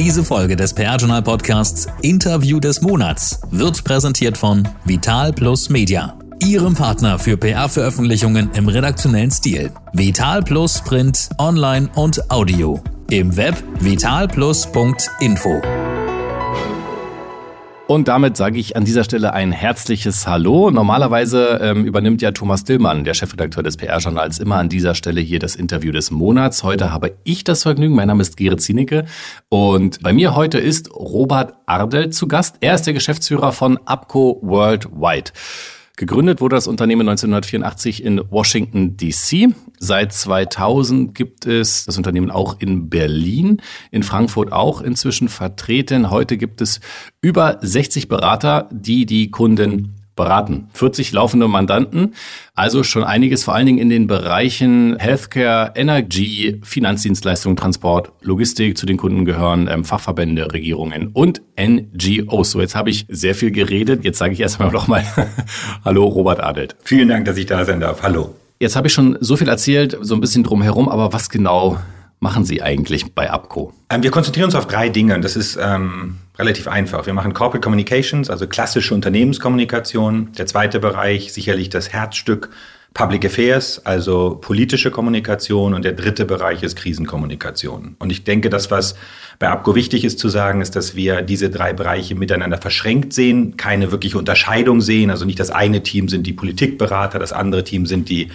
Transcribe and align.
Diese 0.00 0.24
Folge 0.24 0.56
des 0.56 0.72
PR-Journal 0.72 1.20
Podcasts 1.20 1.86
Interview 2.00 2.58
des 2.58 2.80
Monats 2.80 3.38
wird 3.50 3.84
präsentiert 3.84 4.38
von 4.38 4.66
Vital 4.86 5.30
Plus 5.30 5.68
Media, 5.68 6.18
Ihrem 6.42 6.72
Partner 6.72 7.18
für 7.18 7.36
PR-Veröffentlichungen 7.36 8.50
im 8.54 8.66
redaktionellen 8.68 9.30
Stil. 9.30 9.70
Vital 9.92 10.42
Plus 10.42 10.80
Print, 10.80 11.28
Online 11.36 11.90
und 11.96 12.30
Audio. 12.30 12.82
Im 13.10 13.36
Web 13.36 13.62
vitalplus.info. 13.80 15.60
Und 17.90 18.06
damit 18.06 18.36
sage 18.36 18.60
ich 18.60 18.76
an 18.76 18.84
dieser 18.84 19.02
Stelle 19.02 19.32
ein 19.32 19.50
herzliches 19.50 20.28
Hallo. 20.28 20.70
Normalerweise 20.70 21.58
ähm, 21.60 21.84
übernimmt 21.84 22.22
ja 22.22 22.30
Thomas 22.30 22.62
Dillmann, 22.62 23.02
der 23.02 23.14
Chefredakteur 23.14 23.64
des 23.64 23.76
PR-Journals, 23.76 24.38
immer 24.38 24.58
an 24.58 24.68
dieser 24.68 24.94
Stelle 24.94 25.20
hier 25.20 25.40
das 25.40 25.56
Interview 25.56 25.90
des 25.90 26.12
Monats. 26.12 26.62
Heute 26.62 26.92
habe 26.92 27.16
ich 27.24 27.42
das 27.42 27.64
Vergnügen. 27.64 27.96
Mein 27.96 28.06
Name 28.06 28.22
ist 28.22 28.36
Gerrit 28.36 28.60
Zienicke 28.60 29.06
und 29.48 30.00
bei 30.04 30.12
mir 30.12 30.36
heute 30.36 30.58
ist 30.60 30.94
Robert 30.94 31.54
Ardel 31.66 32.10
zu 32.10 32.28
Gast. 32.28 32.58
Er 32.60 32.76
ist 32.76 32.86
der 32.86 32.94
Geschäftsführer 32.94 33.50
von 33.50 33.76
Abco 33.86 34.38
Worldwide. 34.40 35.32
Gegründet 36.00 36.40
wurde 36.40 36.56
das 36.56 36.66
Unternehmen 36.66 37.06
1984 37.06 38.02
in 38.02 38.22
Washington, 38.30 38.96
DC. 38.96 39.54
Seit 39.78 40.14
2000 40.14 41.14
gibt 41.14 41.44
es 41.44 41.84
das 41.84 41.98
Unternehmen 41.98 42.30
auch 42.30 42.58
in 42.58 42.88
Berlin, 42.88 43.60
in 43.90 44.02
Frankfurt 44.02 44.50
auch 44.50 44.80
inzwischen 44.80 45.28
vertreten. 45.28 46.08
Heute 46.08 46.38
gibt 46.38 46.62
es 46.62 46.80
über 47.20 47.58
60 47.60 48.08
Berater, 48.08 48.70
die 48.72 49.04
die 49.04 49.30
Kunden 49.30 49.99
beraten. 50.20 50.68
40 50.74 51.12
laufende 51.12 51.48
Mandanten, 51.48 52.14
also 52.54 52.82
schon 52.82 53.04
einiges, 53.04 53.44
vor 53.44 53.54
allen 53.54 53.64
Dingen 53.64 53.78
in 53.78 53.88
den 53.88 54.06
Bereichen 54.06 54.96
Healthcare, 54.98 55.72
Energy, 55.74 56.60
Finanzdienstleistungen, 56.62 57.56
Transport, 57.56 58.12
Logistik. 58.20 58.76
Zu 58.76 58.84
den 58.84 58.98
Kunden 58.98 59.24
gehören 59.24 59.66
ähm, 59.70 59.84
Fachverbände, 59.84 60.52
Regierungen 60.52 61.08
und 61.14 61.40
NGOs. 61.58 62.50
So, 62.50 62.60
jetzt 62.60 62.74
habe 62.74 62.90
ich 62.90 63.06
sehr 63.08 63.34
viel 63.34 63.50
geredet. 63.50 64.04
Jetzt 64.04 64.18
sage 64.18 64.34
ich 64.34 64.40
erstmal 64.40 64.70
nochmal 64.72 65.04
Hallo, 65.84 66.04
Robert 66.04 66.40
Adelt. 66.40 66.76
Vielen 66.84 67.08
Dank, 67.08 67.24
dass 67.24 67.38
ich 67.38 67.46
da 67.46 67.64
sein 67.64 67.80
darf. 67.80 68.02
Hallo. 68.02 68.34
Jetzt 68.58 68.76
habe 68.76 68.88
ich 68.88 68.92
schon 68.92 69.16
so 69.20 69.36
viel 69.36 69.48
erzählt, 69.48 69.96
so 70.02 70.14
ein 70.14 70.20
bisschen 70.20 70.44
drumherum, 70.44 70.90
aber 70.90 71.14
was 71.14 71.30
genau 71.30 71.78
machen 72.20 72.44
Sie 72.44 72.62
eigentlich 72.62 73.14
bei 73.14 73.30
ABCO? 73.30 73.72
Ähm, 73.88 74.02
wir 74.02 74.10
konzentrieren 74.10 74.46
uns 74.46 74.54
auf 74.54 74.66
drei 74.66 74.88
Dinge. 74.90 75.18
Das 75.20 75.36
ist 75.36 75.58
ähm, 75.60 76.18
relativ 76.38 76.68
einfach. 76.68 77.06
Wir 77.06 77.14
machen 77.14 77.34
Corporate 77.34 77.64
Communications, 77.64 78.30
also 78.30 78.46
klassische 78.46 78.94
Unternehmenskommunikation. 78.94 80.32
Der 80.38 80.46
zweite 80.46 80.78
Bereich, 80.78 81.32
sicherlich 81.32 81.70
das 81.70 81.92
Herzstück 81.92 82.50
Public 82.92 83.24
Affairs, 83.24 83.84
also 83.86 84.38
politische 84.40 84.90
Kommunikation. 84.90 85.74
Und 85.74 85.84
der 85.84 85.92
dritte 85.92 86.24
Bereich 86.24 86.62
ist 86.62 86.76
Krisenkommunikation. 86.76 87.96
Und 87.98 88.10
ich 88.10 88.24
denke, 88.24 88.50
das, 88.50 88.70
was 88.70 88.96
bei 89.40 89.48
ABCO 89.48 89.74
wichtig 89.74 90.04
ist 90.04 90.18
zu 90.18 90.28
sagen, 90.28 90.60
ist, 90.60 90.76
dass 90.76 90.94
wir 90.94 91.22
diese 91.22 91.48
drei 91.48 91.72
Bereiche 91.72 92.14
miteinander 92.14 92.58
verschränkt 92.58 93.14
sehen, 93.14 93.56
keine 93.56 93.90
wirkliche 93.90 94.18
Unterscheidung 94.18 94.82
sehen. 94.82 95.10
Also 95.10 95.24
nicht 95.24 95.40
das 95.40 95.48
eine 95.48 95.82
Team 95.82 96.10
sind 96.10 96.26
die 96.26 96.34
Politikberater, 96.34 97.18
das 97.18 97.32
andere 97.32 97.64
Team 97.64 97.86
sind 97.86 98.10
die 98.10 98.28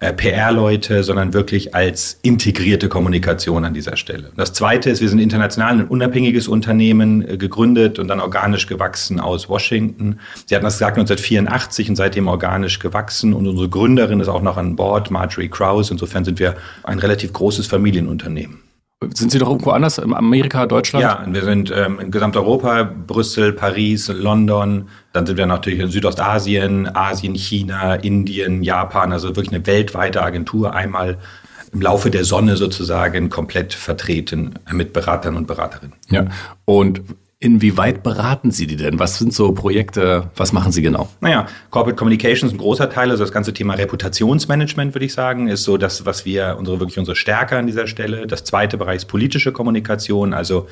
äh, 0.00 0.12
PR-Leute, 0.12 1.04
sondern 1.04 1.32
wirklich 1.32 1.76
als 1.76 2.18
integrierte 2.22 2.88
Kommunikation 2.88 3.64
an 3.64 3.72
dieser 3.72 3.96
Stelle. 3.96 4.32
Das 4.36 4.52
Zweite 4.52 4.90
ist, 4.90 5.00
wir 5.00 5.08
sind 5.08 5.20
international 5.20 5.78
ein 5.78 5.86
unabhängiges 5.86 6.48
Unternehmen 6.48 7.22
äh, 7.26 7.36
gegründet 7.36 8.00
und 8.00 8.08
dann 8.08 8.18
organisch 8.18 8.66
gewachsen 8.66 9.20
aus 9.20 9.48
Washington. 9.48 10.18
Sie 10.46 10.56
hatten 10.56 10.64
das 10.64 10.74
gesagt 10.74 10.98
1984 10.98 11.90
und 11.90 11.94
seitdem 11.94 12.26
organisch 12.26 12.80
gewachsen 12.80 13.32
und 13.32 13.46
unsere 13.46 13.68
Gründerin 13.68 14.18
ist 14.18 14.28
auch 14.28 14.42
noch 14.42 14.56
an 14.56 14.74
Bord, 14.74 15.12
Marjorie 15.12 15.50
Krause. 15.50 15.92
Insofern 15.92 16.24
sind 16.24 16.40
wir 16.40 16.56
ein 16.82 16.98
relativ 16.98 17.32
großes 17.32 17.68
Familienunternehmen. 17.68 18.67
Sind 19.14 19.30
Sie 19.30 19.38
doch 19.38 19.48
irgendwo 19.48 19.70
anders? 19.70 19.98
In 19.98 20.12
Amerika, 20.12 20.66
Deutschland? 20.66 21.02
Ja, 21.04 21.24
wir 21.24 21.44
sind 21.44 21.72
ähm, 21.74 22.00
in 22.00 22.10
Gesamteuropa, 22.10 22.82
Brüssel, 22.82 23.52
Paris, 23.52 24.08
London. 24.08 24.88
Dann 25.12 25.24
sind 25.24 25.36
wir 25.36 25.46
natürlich 25.46 25.78
in 25.78 25.88
Südostasien, 25.88 26.88
Asien, 26.96 27.34
China, 27.36 27.94
Indien, 27.94 28.64
Japan. 28.64 29.12
Also 29.12 29.28
wirklich 29.28 29.54
eine 29.54 29.64
weltweite 29.66 30.20
Agentur. 30.22 30.74
Einmal 30.74 31.18
im 31.72 31.80
Laufe 31.80 32.10
der 32.10 32.24
Sonne 32.24 32.56
sozusagen 32.56 33.30
komplett 33.30 33.72
vertreten 33.72 34.54
mit 34.72 34.92
Beratern 34.92 35.36
und 35.36 35.46
Beraterinnen. 35.46 35.94
Ja. 36.10 36.26
Und 36.64 37.02
Inwieweit 37.40 38.02
beraten 38.02 38.50
Sie 38.50 38.66
die 38.66 38.74
denn? 38.74 38.98
Was 38.98 39.18
sind 39.18 39.32
so 39.32 39.52
Projekte? 39.52 40.28
Was 40.34 40.52
machen 40.52 40.72
Sie 40.72 40.82
genau? 40.82 41.08
Naja, 41.20 41.46
Corporate 41.70 41.96
Communications 41.96 42.50
ist 42.50 42.58
ein 42.58 42.60
großer 42.60 42.90
Teil. 42.90 43.12
Also 43.12 43.22
das 43.22 43.30
ganze 43.30 43.54
Thema 43.54 43.74
Reputationsmanagement, 43.74 44.92
würde 44.92 45.06
ich 45.06 45.12
sagen, 45.12 45.46
ist 45.46 45.62
so 45.62 45.76
das, 45.76 46.04
was 46.04 46.24
wir, 46.24 46.56
unsere, 46.58 46.80
wirklich 46.80 46.98
unsere 46.98 47.14
Stärke 47.14 47.56
an 47.56 47.68
dieser 47.68 47.86
Stelle. 47.86 48.26
Das 48.26 48.42
zweite 48.42 48.76
Bereich 48.76 48.96
ist 48.96 49.04
politische 49.04 49.52
Kommunikation, 49.52 50.34
also 50.34 50.66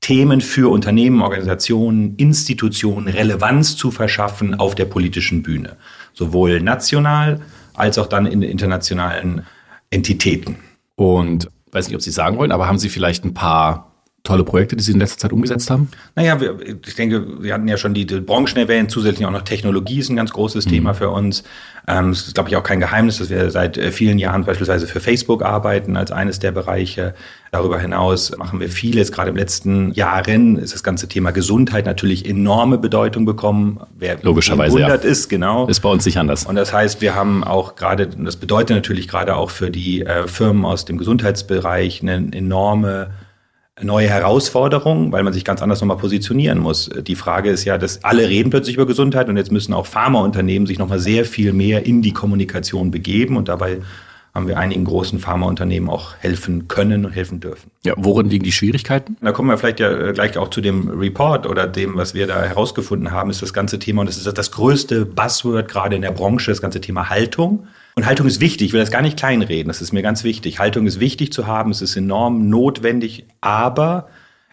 Themen 0.00 0.40
für 0.40 0.72
Unternehmen, 0.72 1.22
Organisationen, 1.22 2.16
Institutionen 2.16 3.06
Relevanz 3.06 3.76
zu 3.76 3.92
verschaffen 3.92 4.56
auf 4.56 4.74
der 4.74 4.86
politischen 4.86 5.44
Bühne. 5.44 5.76
Sowohl 6.14 6.60
national 6.60 7.40
als 7.74 7.96
auch 7.96 8.08
dann 8.08 8.26
in 8.26 8.42
internationalen 8.42 9.46
Entitäten. 9.90 10.56
Und 10.96 11.48
weiß 11.70 11.86
nicht, 11.86 11.94
ob 11.94 12.02
Sie 12.02 12.10
sagen 12.10 12.38
wollen, 12.38 12.50
aber 12.50 12.66
haben 12.66 12.78
Sie 12.78 12.88
vielleicht 12.88 13.24
ein 13.24 13.34
paar 13.34 13.92
tolle 14.24 14.44
Projekte, 14.44 14.76
die 14.76 14.82
Sie 14.82 14.92
in 14.92 14.98
letzter 14.98 15.18
Zeit 15.18 15.32
umgesetzt 15.32 15.70
haben? 15.70 15.88
Naja, 16.14 16.40
wir, 16.40 16.56
ich 16.86 16.94
denke, 16.94 17.42
wir 17.42 17.54
hatten 17.54 17.66
ja 17.66 17.76
schon 17.76 17.94
die, 17.94 18.04
die 18.04 18.20
Branchen 18.20 18.56
erwähnt, 18.56 18.90
zusätzlich 18.90 19.26
auch 19.26 19.30
noch 19.30 19.42
Technologie 19.42 20.00
ist 20.00 20.10
ein 20.10 20.16
ganz 20.16 20.32
großes 20.32 20.66
mhm. 20.66 20.70
Thema 20.70 20.94
für 20.94 21.08
uns. 21.08 21.44
Ähm, 21.86 22.10
es 22.10 22.26
ist, 22.26 22.34
glaube 22.34 22.50
ich, 22.50 22.56
auch 22.56 22.62
kein 22.62 22.80
Geheimnis, 22.80 23.18
dass 23.18 23.30
wir 23.30 23.50
seit 23.50 23.78
äh, 23.78 23.90
vielen 23.90 24.18
Jahren 24.18 24.44
beispielsweise 24.44 24.86
für 24.86 25.00
Facebook 25.00 25.42
arbeiten 25.42 25.96
als 25.96 26.10
eines 26.12 26.38
der 26.38 26.52
Bereiche. 26.52 27.14
Darüber 27.50 27.78
hinaus 27.80 28.36
machen 28.36 28.60
wir 28.60 28.68
vieles. 28.68 29.10
Gerade 29.12 29.30
im 29.30 29.36
letzten 29.36 29.92
Jahren 29.92 30.58
ist 30.58 30.74
das 30.74 30.82
ganze 30.82 31.08
Thema 31.08 31.30
Gesundheit 31.30 31.86
natürlich 31.86 32.28
enorme 32.28 32.76
Bedeutung 32.76 33.24
bekommen. 33.24 33.80
Wer 33.96 34.18
Logischerweise 34.22 34.78
ja. 34.80 34.88
ist, 34.94 35.30
genau. 35.30 35.66
Ist 35.66 35.80
bei 35.80 35.88
uns 35.88 36.04
nicht 36.04 36.18
anders. 36.18 36.44
Und 36.44 36.56
das 36.56 36.74
heißt, 36.74 37.00
wir 37.00 37.14
haben 37.14 37.42
auch 37.44 37.76
gerade, 37.76 38.06
das 38.06 38.36
bedeutet 38.36 38.76
natürlich 38.76 39.08
gerade 39.08 39.36
auch 39.36 39.48
für 39.48 39.70
die 39.70 40.02
äh, 40.02 40.28
Firmen 40.28 40.66
aus 40.66 40.84
dem 40.84 40.98
Gesundheitsbereich 40.98 42.02
eine 42.02 42.28
enorme 42.32 43.08
neue 43.82 44.08
Herausforderung, 44.08 45.12
weil 45.12 45.22
man 45.22 45.32
sich 45.32 45.44
ganz 45.44 45.62
anders 45.62 45.80
nochmal 45.80 45.96
positionieren 45.96 46.58
muss. 46.58 46.90
Die 47.06 47.14
Frage 47.14 47.50
ist 47.50 47.64
ja, 47.64 47.78
dass 47.78 48.04
alle 48.04 48.28
reden 48.28 48.50
plötzlich 48.50 48.76
über 48.76 48.86
Gesundheit 48.86 49.28
und 49.28 49.36
jetzt 49.36 49.52
müssen 49.52 49.72
auch 49.72 49.86
Pharmaunternehmen 49.86 50.66
sich 50.66 50.78
nochmal 50.78 50.98
sehr 50.98 51.24
viel 51.24 51.52
mehr 51.52 51.86
in 51.86 52.02
die 52.02 52.12
Kommunikation 52.12 52.90
begeben 52.90 53.36
und 53.36 53.48
dabei 53.48 53.78
haben 54.34 54.46
wir 54.46 54.58
einigen 54.58 54.84
großen 54.84 55.18
Pharmaunternehmen 55.18 55.88
auch 55.90 56.14
helfen 56.20 56.68
können 56.68 57.04
und 57.04 57.12
helfen 57.12 57.40
dürfen. 57.40 57.70
Ja, 57.84 57.94
worin 57.96 58.28
liegen 58.28 58.44
die 58.44 58.52
Schwierigkeiten? 58.52 59.16
Da 59.20 59.32
kommen 59.32 59.48
wir 59.48 59.58
vielleicht 59.58 59.80
ja 59.80 59.90
äh, 59.90 60.12
gleich 60.12 60.38
auch 60.38 60.48
zu 60.50 60.60
dem 60.60 60.88
Report 60.88 61.46
oder 61.46 61.66
dem, 61.66 61.96
was 61.96 62.14
wir 62.14 62.26
da 62.26 62.42
herausgefunden 62.42 63.10
haben, 63.10 63.30
ist 63.30 63.42
das 63.42 63.52
ganze 63.52 63.78
Thema, 63.78 64.02
und 64.02 64.06
das 64.06 64.16
ist 64.16 64.38
das 64.38 64.50
größte 64.52 65.06
Buzzword 65.06 65.68
gerade 65.68 65.96
in 65.96 66.02
der 66.02 66.12
Branche, 66.12 66.50
das 66.50 66.60
ganze 66.60 66.80
Thema 66.80 67.10
Haltung. 67.10 67.66
Und 67.98 68.06
Haltung 68.06 68.28
ist 68.28 68.40
wichtig, 68.40 68.68
ich 68.68 68.72
will 68.72 68.78
das 68.78 68.92
gar 68.92 69.02
nicht 69.02 69.16
kleinreden, 69.16 69.66
das 69.66 69.82
ist 69.82 69.92
mir 69.92 70.02
ganz 70.02 70.22
wichtig. 70.22 70.60
Haltung 70.60 70.86
ist 70.86 71.00
wichtig 71.00 71.32
zu 71.32 71.48
haben, 71.48 71.72
es 71.72 71.82
ist 71.82 71.96
enorm 71.96 72.48
notwendig, 72.48 73.26
aber 73.40 74.06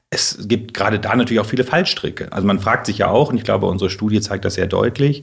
es 0.10 0.48
gibt 0.48 0.74
gerade 0.74 1.00
da 1.00 1.16
natürlich 1.16 1.40
auch 1.40 1.46
viele 1.46 1.64
Fallstricke. 1.64 2.34
Also 2.34 2.48
man 2.48 2.60
fragt 2.60 2.88
sich 2.88 2.98
ja 2.98 3.08
auch, 3.08 3.30
und 3.30 3.38
ich 3.38 3.44
glaube, 3.44 3.68
unsere 3.68 3.92
Studie 3.92 4.20
zeigt 4.20 4.46
das 4.46 4.56
sehr 4.56 4.66
deutlich, 4.66 5.22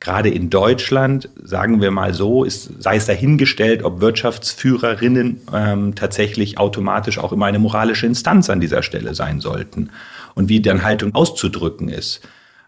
gerade 0.00 0.28
in 0.28 0.50
Deutschland, 0.50 1.30
sagen 1.42 1.80
wir 1.80 1.90
mal 1.90 2.12
so, 2.12 2.44
ist, 2.44 2.82
sei 2.82 2.96
es 2.96 3.06
dahingestellt, 3.06 3.84
ob 3.84 4.02
Wirtschaftsführerinnen 4.02 5.40
ähm, 5.54 5.94
tatsächlich 5.94 6.58
automatisch 6.58 7.16
auch 7.16 7.32
immer 7.32 7.46
eine 7.46 7.58
moralische 7.58 8.04
Instanz 8.04 8.50
an 8.50 8.60
dieser 8.60 8.82
Stelle 8.82 9.14
sein 9.14 9.40
sollten 9.40 9.88
und 10.34 10.50
wie 10.50 10.60
dann 10.60 10.82
Haltung 10.82 11.14
auszudrücken 11.14 11.88
ist. 11.88 12.20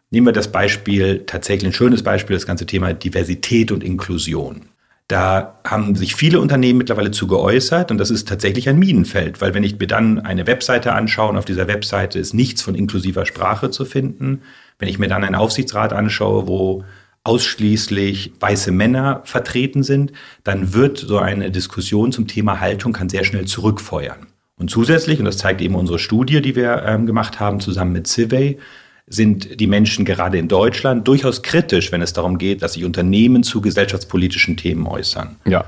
Nehmen 0.08 0.28
wir 0.28 0.32
das 0.32 0.50
Beispiel, 0.50 1.24
tatsächlich 1.26 1.72
ein 1.72 1.74
schönes 1.74 2.02
Beispiel, 2.02 2.36
das 2.36 2.46
ganze 2.46 2.64
Thema 2.64 2.94
Diversität 2.94 3.70
und 3.70 3.84
Inklusion. 3.84 4.70
Da 5.08 5.60
haben 5.64 5.96
sich 5.96 6.14
viele 6.14 6.40
Unternehmen 6.40 6.78
mittlerweile 6.78 7.10
zu 7.10 7.26
geäußert 7.26 7.90
und 7.90 7.98
das 7.98 8.10
ist 8.10 8.26
tatsächlich 8.26 8.70
ein 8.70 8.78
Minenfeld, 8.78 9.42
weil 9.42 9.52
wenn 9.52 9.62
ich 9.62 9.78
mir 9.78 9.86
dann 9.86 10.18
eine 10.18 10.46
Webseite 10.46 10.94
anschaue 10.94 11.28
und 11.28 11.36
auf 11.36 11.44
dieser 11.44 11.68
Webseite 11.68 12.18
ist 12.18 12.32
nichts 12.32 12.62
von 12.62 12.74
inklusiver 12.74 13.26
Sprache 13.26 13.70
zu 13.70 13.84
finden, 13.84 14.40
wenn 14.78 14.88
ich 14.88 14.98
mir 14.98 15.08
dann 15.08 15.22
einen 15.22 15.34
Aufsichtsrat 15.34 15.92
anschaue, 15.92 16.46
wo 16.46 16.84
ausschließlich 17.22 18.32
weiße 18.40 18.70
Männer 18.70 19.22
vertreten 19.24 19.82
sind, 19.82 20.12
dann 20.42 20.72
wird 20.72 20.98
so 20.98 21.18
eine 21.18 21.50
Diskussion 21.50 22.12
zum 22.12 22.26
Thema 22.26 22.60
Haltung 22.60 22.92
kann 22.92 23.08
sehr 23.08 23.24
schnell 23.24 23.46
zurückfeuern. 23.46 24.26
Und 24.56 24.70
zusätzlich, 24.70 25.18
und 25.18 25.24
das 25.24 25.38
zeigt 25.38 25.60
eben 25.60 25.74
unsere 25.74 25.98
Studie, 25.98 26.40
die 26.40 26.54
wir 26.54 26.82
ähm, 26.86 27.06
gemacht 27.06 27.40
haben, 27.40 27.60
zusammen 27.60 27.92
mit 27.92 28.06
Civey, 28.06 28.58
sind 29.06 29.60
die 29.60 29.66
Menschen 29.66 30.04
gerade 30.04 30.38
in 30.38 30.48
Deutschland 30.48 31.06
durchaus 31.06 31.42
kritisch, 31.42 31.92
wenn 31.92 32.02
es 32.02 32.12
darum 32.12 32.38
geht, 32.38 32.62
dass 32.62 32.74
sich 32.74 32.84
Unternehmen 32.84 33.42
zu 33.42 33.60
gesellschaftspolitischen 33.60 34.56
Themen 34.56 34.86
äußern. 34.86 35.36
Ja. 35.44 35.64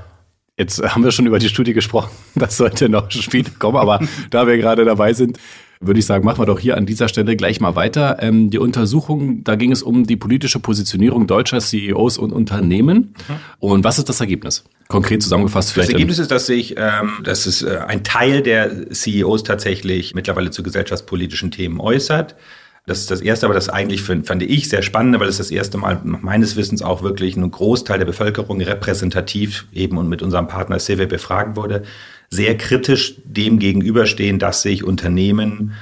Jetzt 0.59 0.81
haben 0.81 1.03
wir 1.03 1.11
schon 1.11 1.27
über 1.27 1.37
die 1.37 1.49
Studie 1.49 1.73
gesprochen. 1.73 2.11
Das 2.35 2.57
sollte 2.57 2.89
noch 2.89 3.11
später 3.11 3.51
kommen, 3.57 3.77
aber 3.77 3.99
da 4.31 4.47
wir 4.47 4.57
gerade 4.57 4.85
dabei 4.85 5.13
sind, 5.13 5.37
würde 5.79 5.99
ich 5.99 6.05
sagen, 6.07 6.25
machen 6.25 6.39
wir 6.39 6.47
doch 6.47 6.59
hier 6.59 6.75
an 6.75 6.87
dieser 6.87 7.07
Stelle 7.07 7.35
gleich 7.35 7.59
mal 7.59 7.75
weiter. 7.75 8.17
Ähm, 8.21 8.49
die 8.49 8.57
Untersuchung, 8.57 9.43
da 9.43 9.55
ging 9.55 9.71
es 9.71 9.83
um 9.83 10.07
die 10.07 10.15
politische 10.15 10.59
Positionierung 10.59 11.27
deutscher 11.27 11.59
CEOs 11.59 12.17
und 12.17 12.31
Unternehmen. 12.31 12.97
Mhm. 12.97 13.35
Und 13.59 13.83
was 13.83 13.99
ist 13.99 14.09
das 14.09 14.19
Ergebnis? 14.19 14.63
Konkret 14.87 15.21
zusammengefasst 15.21 15.73
vielleicht. 15.73 15.89
Das 15.89 15.93
Ergebnis 15.93 16.17
ist, 16.17 16.31
dass 16.31 16.47
sich, 16.47 16.75
ähm, 16.77 17.19
dass 17.23 17.45
es 17.45 17.61
äh, 17.61 17.79
ein 17.85 18.03
Teil 18.03 18.41
der 18.41 18.89
CEOs 18.91 19.43
tatsächlich 19.43 20.15
mittlerweile 20.15 20.49
zu 20.49 20.63
gesellschaftspolitischen 20.63 21.51
Themen 21.51 21.79
äußert. 21.79 22.35
Das 22.87 22.99
ist 22.99 23.11
das 23.11 23.19
Erste, 23.19 23.45
aber 23.45 23.53
das 23.53 23.67
eigentlich 23.67 24.01
fand 24.01 24.41
ich 24.41 24.69
sehr 24.69 24.81
spannend, 24.81 25.19
weil 25.19 25.27
es 25.27 25.37
das 25.37 25.51
erste 25.51 25.77
Mal 25.77 25.99
meines 26.03 26.55
Wissens 26.55 26.81
auch 26.81 27.03
wirklich 27.03 27.35
ein 27.35 27.51
Großteil 27.51 27.99
der 27.99 28.05
Bevölkerung 28.05 28.61
repräsentativ 28.61 29.67
eben 29.73 29.97
und 29.97 30.07
mit 30.07 30.21
unserem 30.21 30.47
Partner 30.47 30.77
CW 30.77 31.05
befragt 31.05 31.57
wurde, 31.57 31.83
sehr 32.29 32.57
kritisch 32.57 33.15
dem 33.25 33.59
gegenüberstehen, 33.59 34.39
dass 34.39 34.61
sich 34.61 34.85
Unternehmen, 34.85 35.73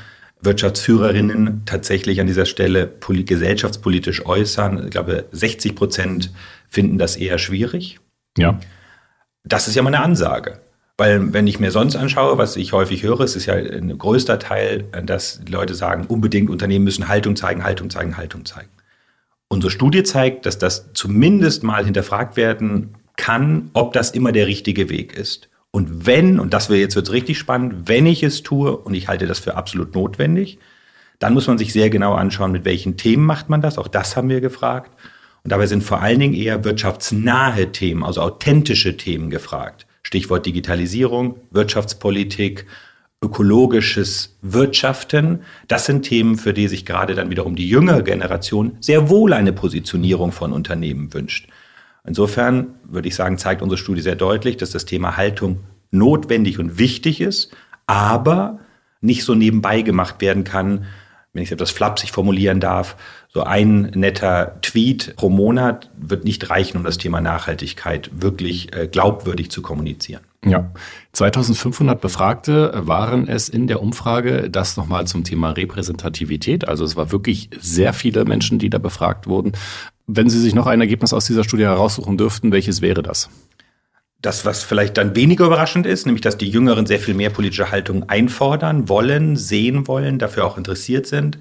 Wirtschaftsführerinnen 0.41 1.61
tatsächlich 1.67 2.19
an 2.21 2.27
dieser 2.27 2.45
Stelle 2.45 2.91
gesellschaftspolitisch 3.07 4.25
äußern. 4.25 4.85
Ich 4.85 4.89
glaube, 4.89 5.25
60 5.31 5.75
Prozent 5.75 6.31
finden 6.69 6.97
das 6.97 7.17
eher 7.17 7.37
schwierig. 7.37 7.99
Ja. 8.35 8.59
Das 9.43 9.67
ist 9.67 9.75
ja 9.75 9.83
mal 9.83 9.93
eine 9.93 10.03
Ansage. 10.03 10.59
Weil 10.97 11.33
wenn 11.33 11.47
ich 11.47 11.59
mir 11.59 11.71
sonst 11.71 11.95
anschaue, 11.97 12.37
was 12.37 12.55
ich 12.55 12.71
häufig 12.71 13.03
höre, 13.03 13.19
es 13.19 13.35
ist 13.35 13.47
ja 13.47 13.55
ein 13.55 13.97
größter 13.97 14.39
Teil, 14.39 14.85
dass 15.03 15.41
Leute 15.49 15.75
sagen, 15.75 16.05
unbedingt 16.07 16.49
Unternehmen 16.49 16.85
müssen 16.85 17.09
Haltung 17.09 17.35
zeigen, 17.35 17.63
Haltung 17.63 17.89
zeigen, 17.89 18.15
Haltung 18.15 18.45
zeigen. 18.45 18.69
Unsere 19.49 19.71
Studie 19.71 20.03
zeigt, 20.03 20.45
dass 20.45 20.57
das 20.57 20.93
zumindest 20.93 21.63
mal 21.63 21.83
hinterfragt 21.83 22.37
werden 22.37 22.95
kann, 23.17 23.69
ob 23.73 23.93
das 23.93 24.11
immer 24.11 24.31
der 24.31 24.47
richtige 24.47 24.89
Weg 24.89 25.13
ist. 25.17 25.49
Und 25.71 26.05
wenn, 26.05 26.39
und 26.39 26.53
das 26.53 26.69
wird 26.69 26.79
jetzt 26.79 26.95
wird's 26.95 27.11
richtig 27.11 27.37
spannend, 27.37 27.89
wenn 27.89 28.05
ich 28.05 28.23
es 28.23 28.43
tue, 28.43 28.77
und 28.77 28.93
ich 28.93 29.09
halte 29.09 29.27
das 29.27 29.39
für 29.39 29.55
absolut 29.55 29.93
notwendig, 29.93 30.57
dann 31.19 31.33
muss 31.33 31.47
man 31.47 31.57
sich 31.57 31.73
sehr 31.73 31.89
genau 31.89 32.13
anschauen, 32.13 32.53
mit 32.53 32.63
welchen 32.63 32.95
Themen 32.95 33.25
macht 33.25 33.49
man 33.49 33.61
das. 33.61 33.77
Auch 33.77 33.89
das 33.89 34.15
haben 34.15 34.29
wir 34.29 34.39
gefragt. 34.39 34.91
Und 35.43 35.51
dabei 35.51 35.67
sind 35.67 35.83
vor 35.83 36.01
allen 36.01 36.19
Dingen 36.19 36.33
eher 36.33 36.63
wirtschaftsnahe 36.63 37.73
Themen, 37.73 38.03
also 38.03 38.21
authentische 38.21 38.95
Themen 38.95 39.29
gefragt. 39.29 39.85
Stichwort 40.05 40.45
Digitalisierung, 40.45 41.39
Wirtschaftspolitik, 41.49 42.67
ökologisches 43.23 44.37
Wirtschaften. 44.43 45.39
Das 45.67 45.87
sind 45.87 46.03
Themen, 46.03 46.37
für 46.37 46.53
die 46.53 46.67
sich 46.67 46.85
gerade 46.85 47.15
dann 47.15 47.31
wiederum 47.31 47.55
die 47.55 47.67
jüngere 47.67 48.03
Generation 48.03 48.77
sehr 48.81 49.09
wohl 49.09 49.33
eine 49.33 49.51
Positionierung 49.51 50.31
von 50.31 50.53
Unternehmen 50.53 51.11
wünscht. 51.11 51.49
Insofern 52.05 52.75
würde 52.83 53.07
ich 53.07 53.15
sagen, 53.15 53.39
zeigt 53.39 53.63
unsere 53.63 53.79
Studie 53.79 54.01
sehr 54.01 54.15
deutlich, 54.15 54.57
dass 54.57 54.69
das 54.69 54.85
Thema 54.85 55.17
Haltung 55.17 55.61
notwendig 55.89 56.59
und 56.59 56.77
wichtig 56.77 57.19
ist, 57.19 57.55
aber 57.87 58.59
nicht 59.01 59.23
so 59.23 59.33
nebenbei 59.33 59.81
gemacht 59.81 60.21
werden 60.21 60.43
kann, 60.43 60.85
wenn 61.35 61.43
ich 61.43 61.51
etwas 61.51 61.69
flapsig 61.69 62.11
formulieren 62.11 62.61
darf, 62.61 62.95
so 63.31 63.43
ein 63.43 63.91
netter 63.93 64.55
Tweet 64.61 65.15
pro 65.17 65.29
Monat 65.29 65.91
wird 65.97 66.23
nicht 66.23 66.49
reichen, 66.49 66.77
um 66.77 66.85
das 66.85 66.97
Thema 66.97 67.19
Nachhaltigkeit 67.19 68.09
wirklich 68.13 68.73
äh, 68.73 68.87
glaubwürdig 68.87 69.51
zu 69.51 69.61
kommunizieren. 69.61 70.21
Ja, 70.45 70.71
2500 71.11 71.99
Befragte 71.99 72.71
waren 72.75 73.27
es 73.27 73.49
in 73.49 73.67
der 73.67 73.81
Umfrage. 73.81 74.49
Das 74.49 74.77
nochmal 74.77 75.07
zum 75.07 75.25
Thema 75.25 75.49
Repräsentativität. 75.49 76.67
Also 76.67 76.85
es 76.85 76.95
war 76.95 77.11
wirklich 77.11 77.49
sehr 77.59 77.91
viele 77.91 78.23
Menschen, 78.23 78.57
die 78.57 78.69
da 78.69 78.77
befragt 78.77 79.27
wurden. 79.27 79.51
Wenn 80.07 80.29
Sie 80.29 80.39
sich 80.39 80.55
noch 80.55 80.67
ein 80.67 80.79
Ergebnis 80.79 81.11
aus 81.11 81.25
dieser 81.25 81.43
Studie 81.43 81.63
heraussuchen 81.63 82.17
dürften, 82.17 82.53
welches 82.53 82.81
wäre 82.81 83.03
das? 83.03 83.29
Das, 84.25 84.43
was 84.43 84.63
vielleicht 84.63 84.97
dann 84.97 85.15
weniger 85.15 85.45
überraschend 85.45 85.85
ist, 85.85 86.07
nämlich 86.07 86.21
dass 86.21 86.35
die 86.35 86.49
Jüngeren 86.49 86.87
sehr 86.87 86.99
viel 86.99 87.13
mehr 87.13 87.29
politische 87.29 87.69
Haltung 87.69 88.09
einfordern, 88.09 88.89
wollen, 88.89 89.35
sehen 89.35 89.87
wollen, 89.87 90.17
dafür 90.17 90.45
auch 90.45 90.57
interessiert 90.57 91.05
sind. 91.05 91.37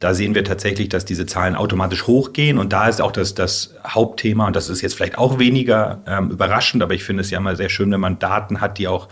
Da 0.00 0.12
sehen 0.12 0.34
wir 0.34 0.42
tatsächlich, 0.42 0.88
dass 0.88 1.04
diese 1.04 1.26
Zahlen 1.26 1.54
automatisch 1.54 2.08
hochgehen. 2.08 2.58
Und 2.58 2.72
da 2.72 2.88
ist 2.88 3.00
auch 3.00 3.12
das, 3.12 3.34
das 3.34 3.76
Hauptthema, 3.86 4.48
und 4.48 4.56
das 4.56 4.68
ist 4.68 4.82
jetzt 4.82 4.94
vielleicht 4.94 5.18
auch 5.18 5.38
weniger 5.38 6.02
ähm, 6.08 6.32
überraschend, 6.32 6.82
aber 6.82 6.94
ich 6.94 7.04
finde 7.04 7.20
es 7.20 7.30
ja 7.30 7.38
immer 7.38 7.54
sehr 7.54 7.68
schön, 7.68 7.92
wenn 7.92 8.00
man 8.00 8.18
Daten 8.18 8.60
hat, 8.60 8.78
die 8.78 8.88
auch 8.88 9.06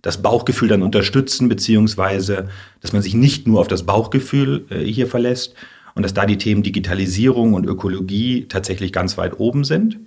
das 0.00 0.22
Bauchgefühl 0.22 0.68
dann 0.68 0.84
unterstützen, 0.84 1.48
beziehungsweise 1.48 2.48
dass 2.82 2.92
man 2.92 3.02
sich 3.02 3.14
nicht 3.14 3.48
nur 3.48 3.58
auf 3.58 3.68
das 3.68 3.84
Bauchgefühl 3.84 4.66
äh, 4.70 4.78
hier 4.78 5.08
verlässt 5.08 5.54
und 5.96 6.04
dass 6.04 6.14
da 6.14 6.24
die 6.24 6.38
Themen 6.38 6.62
Digitalisierung 6.62 7.54
und 7.54 7.66
Ökologie 7.66 8.46
tatsächlich 8.48 8.92
ganz 8.92 9.18
weit 9.18 9.40
oben 9.40 9.64
sind. 9.64 9.98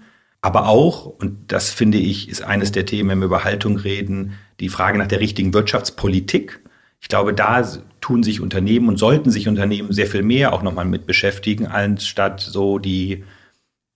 Aber 0.43 0.67
auch, 0.67 1.05
und 1.05 1.53
das 1.53 1.69
finde 1.69 1.97
ich, 1.97 2.27
ist 2.27 2.41
eines 2.41 2.73
der 2.73 2.85
Themen, 2.85 3.09
wenn 3.09 3.19
wir 3.19 3.27
über 3.27 3.45
Haltung 3.45 3.77
reden, 3.77 4.33
die 4.59 4.67
Frage 4.67 4.97
nach 4.97 5.07
der 5.07 5.21
richtigen 5.21 5.53
Wirtschaftspolitik. 5.53 6.59
Ich 6.99 7.07
glaube, 7.07 7.33
da 7.33 7.65
tun 8.01 8.23
sich 8.23 8.41
Unternehmen 8.41 8.89
und 8.89 8.97
sollten 8.97 9.31
sich 9.31 9.47
Unternehmen 9.47 9.93
sehr 9.93 10.05
viel 10.05 10.21
mehr 10.21 10.51
auch 10.51 10.61
nochmal 10.61 10.83
mit 10.83 11.05
beschäftigen, 11.07 11.65
anstatt 11.67 12.41
so 12.41 12.77
die 12.77 13.23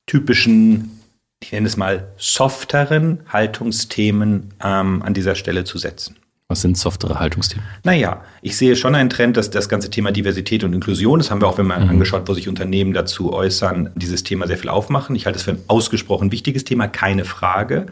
typischen, 0.05 1.01
ich 1.43 1.51
nenne 1.51 1.67
es 1.67 1.75
mal, 1.75 2.13
softeren 2.15 3.19
Haltungsthemen 3.27 4.53
ähm, 4.63 5.01
an 5.01 5.13
dieser 5.13 5.35
Stelle 5.35 5.65
zu 5.65 5.77
setzen. 5.77 6.15
Was 6.49 6.61
sind 6.61 6.77
softere 6.77 7.19
Haltungsthemen? 7.19 7.65
Naja, 7.83 8.23
ich 8.41 8.55
sehe 8.55 8.77
schon 8.77 8.95
einen 8.95 9.09
Trend, 9.09 9.35
dass 9.35 9.49
das 9.49 9.67
ganze 9.67 9.89
Thema 9.89 10.13
Diversität 10.13 10.63
und 10.63 10.71
Inklusion, 10.71 11.19
das 11.19 11.29
haben 11.29 11.41
wir 11.41 11.47
auch, 11.47 11.57
wenn 11.57 11.67
wir 11.67 11.77
mhm. 11.77 11.89
angeschaut, 11.89 12.23
wo 12.25 12.33
sich 12.33 12.47
Unternehmen 12.47 12.93
dazu 12.93 13.33
äußern, 13.33 13.91
dieses 13.95 14.23
Thema 14.23 14.47
sehr 14.47 14.57
viel 14.57 14.69
aufmachen. 14.69 15.13
Ich 15.17 15.25
halte 15.25 15.39
es 15.39 15.43
für 15.43 15.51
ein 15.51 15.63
ausgesprochen 15.67 16.31
wichtiges 16.31 16.63
Thema, 16.63 16.87
keine 16.87 17.25
Frage. 17.25 17.87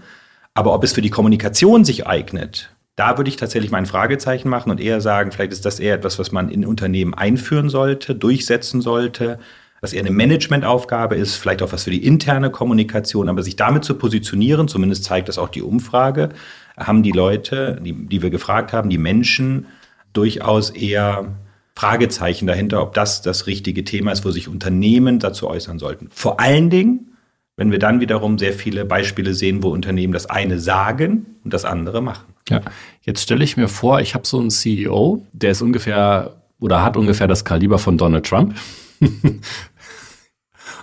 Aber 0.54 0.74
ob 0.74 0.86
es 0.86 0.94
für 0.94 1.02
die 1.02 1.10
Kommunikation 1.10 1.84
sich 1.84 2.08
eignet, 2.08 2.70
da 2.96 3.18
würde 3.18 3.30
ich 3.30 3.36
tatsächlich 3.36 3.72
mein 3.72 3.86
Fragezeichen 3.86 4.48
machen 4.48 4.72
und 4.72 4.80
eher 4.80 5.02
sagen, 5.02 5.34
vielleicht 5.34 5.52
ist 5.52 5.66
das 5.66 5.82
eher 5.82 5.96
etwas, 5.96 6.18
was 6.18 6.32
man 6.32 6.48
in 6.48 6.66
Unternehmen 6.66 7.14
einführen 7.14 7.68
sollte, 7.68 8.16
durchsetzen 8.16 8.80
sollte, 8.80 9.38
was 9.86 9.94
eher 9.94 10.02
eine 10.02 10.10
Managementaufgabe 10.10 11.16
ist, 11.16 11.36
vielleicht 11.36 11.62
auch 11.62 11.72
was 11.72 11.84
für 11.84 11.92
die 11.92 12.04
interne 12.04 12.50
Kommunikation, 12.50 13.30
aber 13.30 13.44
sich 13.44 13.56
damit 13.56 13.84
zu 13.86 13.94
positionieren, 13.94 14.68
zumindest 14.68 15.04
zeigt 15.04 15.30
das 15.30 15.38
auch 15.38 15.50
die 15.50 15.62
Umfrage, 15.62 16.30
haben 16.76 17.04
die 17.04 17.12
Leute, 17.12 17.80
die, 17.86 17.94
die 17.94 18.24
wir 18.24 18.32
gefragt 18.32 18.74
haben, 18.74 18.90
die 18.90 18.98
Menschen 18.98 19.68
durchaus 20.12 20.72
eher 20.72 21.36
Fragezeichen 21.76 22.48
dahinter, 22.48 22.82
ob 22.82 22.96
das 22.96 23.22
das 23.22 23.46
richtige 23.46 23.84
Thema 23.84 24.12
ist, 24.12 24.26
wo 24.26 24.32
sich 24.32 24.48
Unternehmen 24.48 25.20
dazu 25.20 25.48
äußern 25.48 25.78
sollten. 25.78 26.08
Vor 26.12 26.40
allen 26.40 26.72
Dingen, 26.72 27.12
wenn 27.56 27.72
wir 27.72 27.78
dann 27.78 28.00
wiederum 28.00 28.40
sehr 28.40 28.54
viele 28.54 28.86
Beispiele 28.86 29.36
sehen, 29.36 29.62
wo 29.62 29.70
Unternehmen 29.70 30.14
das 30.14 30.26
eine 30.26 30.60
sagen 30.60 31.28
und 31.44 31.54
das 31.54 31.64
andere 31.64 32.02
machen. 32.02 32.34
Ja, 32.50 32.62
jetzt 33.04 33.22
stelle 33.22 33.44
ich 33.44 33.56
mir 33.56 33.68
vor, 33.68 34.00
ich 34.00 34.16
habe 34.16 34.26
so 34.26 34.40
einen 34.40 34.50
CEO, 34.50 35.28
der 35.32 35.52
ist 35.52 35.62
ungefähr 35.62 36.38
oder 36.60 36.84
hat 36.84 36.98
ungefähr 36.98 37.28
das 37.28 37.46
Kaliber 37.46 37.78
von 37.78 38.00
Donald 38.00 38.26
Trump. 38.26 38.56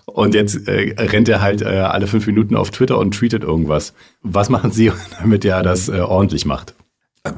und 0.07 0.35
jetzt 0.35 0.69
äh, 0.69 0.95
rennt 0.99 1.29
er 1.29 1.41
halt 1.41 1.63
äh, 1.63 1.67
alle 1.67 2.07
fünf 2.07 2.27
Minuten 2.27 2.57
auf 2.57 2.71
Twitter 2.71 2.99
und 2.99 3.13
tweetet 3.13 3.43
irgendwas. 3.45 3.95
Was 4.23 4.49
machen 4.49 4.71
Sie, 4.71 4.93
damit 5.21 5.45
er 5.45 5.63
das 5.63 5.89
äh, 5.89 6.01
ordentlich 6.01 6.45
macht? 6.45 6.75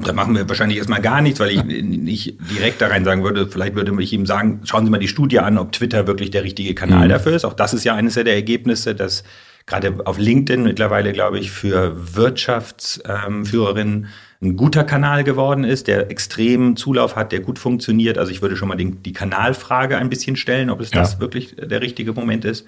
Da 0.01 0.13
machen 0.13 0.35
wir 0.35 0.49
wahrscheinlich 0.49 0.79
erstmal 0.79 1.01
gar 1.01 1.21
nichts, 1.21 1.39
weil 1.39 1.51
ich 1.51 1.63
nicht 1.63 2.39
direkt 2.51 2.81
da 2.81 2.87
rein 2.87 3.05
sagen 3.05 3.23
würde, 3.23 3.45
vielleicht 3.47 3.75
würde 3.75 3.95
ich 4.01 4.13
ihm 4.13 4.25
sagen, 4.25 4.61
schauen 4.63 4.83
Sie 4.83 4.89
mal 4.89 4.97
die 4.97 5.07
Studie 5.07 5.37
an, 5.37 5.59
ob 5.59 5.73
Twitter 5.73 6.07
wirklich 6.07 6.31
der 6.31 6.43
richtige 6.43 6.73
Kanal 6.73 7.05
mhm. 7.05 7.09
dafür 7.09 7.35
ist. 7.35 7.45
Auch 7.45 7.53
das 7.53 7.75
ist 7.75 7.83
ja 7.83 7.93
eines 7.93 8.15
der 8.15 8.25
Ergebnisse, 8.25 8.95
dass 8.95 9.23
gerade 9.67 9.97
auf 10.05 10.17
LinkedIn 10.17 10.63
mittlerweile, 10.63 11.13
glaube 11.13 11.37
ich, 11.37 11.51
für 11.51 12.15
Wirtschaftsführerinnen 12.15 13.95
ähm, 13.95 14.07
ein 14.45 14.55
guter 14.55 14.83
Kanal 14.83 15.23
geworden 15.23 15.63
ist, 15.63 15.87
der 15.87 16.09
extrem 16.09 16.75
Zulauf 16.75 17.15
hat, 17.15 17.31
der 17.31 17.39
gut 17.39 17.59
funktioniert. 17.59 18.17
Also 18.17 18.31
ich 18.31 18.41
würde 18.41 18.55
schon 18.55 18.67
mal 18.67 18.75
den, 18.75 19.03
die 19.03 19.13
Kanalfrage 19.13 19.97
ein 19.97 20.09
bisschen 20.09 20.35
stellen, 20.35 20.69
ob 20.69 20.81
es 20.81 20.91
ja. 20.91 20.99
das 20.99 21.19
wirklich 21.19 21.55
der 21.55 21.81
richtige 21.81 22.13
Moment 22.13 22.45
ist. 22.45 22.65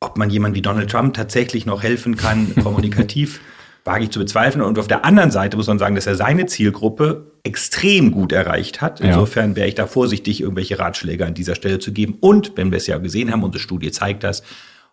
Ob 0.00 0.18
man 0.18 0.30
jemand 0.30 0.54
wie 0.54 0.62
Donald 0.62 0.90
Trump 0.90 1.14
tatsächlich 1.14 1.66
noch 1.66 1.82
helfen 1.82 2.16
kann, 2.16 2.54
kommunikativ, 2.62 3.40
wage 3.84 4.04
ich 4.04 4.10
zu 4.10 4.18
bezweifeln. 4.18 4.64
Und 4.64 4.78
auf 4.78 4.88
der 4.88 5.04
anderen 5.04 5.30
Seite 5.30 5.56
muss 5.56 5.66
man 5.66 5.78
sagen, 5.78 5.94
dass 5.94 6.06
er 6.06 6.14
seine 6.14 6.46
Zielgruppe 6.46 7.26
extrem 7.44 8.10
gut 8.10 8.32
erreicht 8.32 8.80
hat. 8.80 9.00
Insofern 9.00 9.54
wäre 9.56 9.68
ich 9.68 9.74
da 9.74 9.86
vorsichtig, 9.86 10.40
irgendwelche 10.40 10.78
Ratschläge 10.78 11.24
an 11.24 11.34
dieser 11.34 11.54
Stelle 11.54 11.78
zu 11.78 11.92
geben. 11.92 12.16
Und 12.20 12.52
wenn 12.56 12.72
wir 12.72 12.78
es 12.78 12.86
ja 12.86 12.98
gesehen 12.98 13.30
haben, 13.30 13.44
unsere 13.44 13.62
Studie 13.62 13.90
zeigt 13.92 14.24
das, 14.24 14.42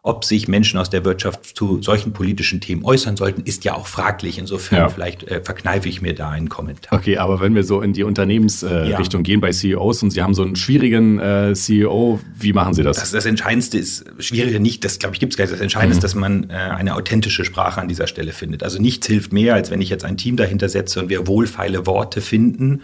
ob 0.06 0.26
sich 0.26 0.50
Menschen 0.50 0.78
aus 0.78 0.90
der 0.90 1.06
Wirtschaft 1.06 1.56
zu 1.56 1.82
solchen 1.82 2.12
politischen 2.12 2.60
Themen 2.60 2.84
äußern 2.84 3.16
sollten, 3.16 3.44
ist 3.44 3.64
ja 3.64 3.74
auch 3.74 3.88
fraglich. 3.88 4.38
Insofern 4.38 4.80
ja. 4.80 4.90
vielleicht 4.90 5.24
äh, 5.24 5.42
verkneife 5.42 5.88
ich 5.88 6.02
mir 6.02 6.14
da 6.14 6.30
einen 6.30 6.50
Kommentar. 6.50 7.00
Okay, 7.00 7.18
aber 7.18 7.40
wenn 7.40 7.56
wir 7.56 7.64
so 7.64 7.82
in 7.82 7.94
die 7.94 8.04
Unternehmensrichtung 8.04 9.22
äh, 9.22 9.24
ja. 9.24 9.34
gehen 9.34 9.40
bei 9.40 9.52
CEOs 9.52 10.04
und 10.04 10.12
Sie 10.12 10.22
haben 10.22 10.34
so 10.34 10.44
einen 10.44 10.58
schwierigen 10.58 11.20
äh, 11.20 11.54
CEO, 11.54 12.20
wie 12.38 12.52
machen 12.52 12.74
Sie 12.74 12.84
das? 12.84 12.98
Das, 12.98 13.12
das 13.12 13.26
Entscheidendste 13.26 13.78
ist, 13.78 14.04
schwieriger 14.20 14.60
nicht, 14.60 14.84
das 14.84 15.00
glaube 15.00 15.16
ich 15.16 15.22
gibt 15.22 15.34
es 15.34 15.38
gar 15.38 15.46
nicht. 15.46 15.54
Das 15.54 15.62
Entscheidende 15.62 15.96
mhm. 15.96 16.00
ist, 16.00 16.04
dass 16.04 16.16
man 16.16 16.50
äh, 16.50 16.54
eine 16.54 16.96
authentische 16.96 17.46
Sprache 17.46 17.80
an 17.80 17.88
dieser 17.88 18.08
Stelle 18.08 18.34
findet. 18.34 18.62
Also 18.62 18.82
nichts 18.82 19.08
hilft 19.08 19.32
mehr, 19.32 19.54
als 19.54 19.72
wenn 19.72 19.80
ich 19.80 19.90
jetzt 19.90 20.04
ein 20.04 20.18
Team 20.18 20.36
dahinter 20.36 20.68
setze 20.68 21.00
und 21.00 21.08
wir 21.08 21.28
wohlfeile 21.28 21.88
Worte 21.88 22.20
finden 22.20 22.82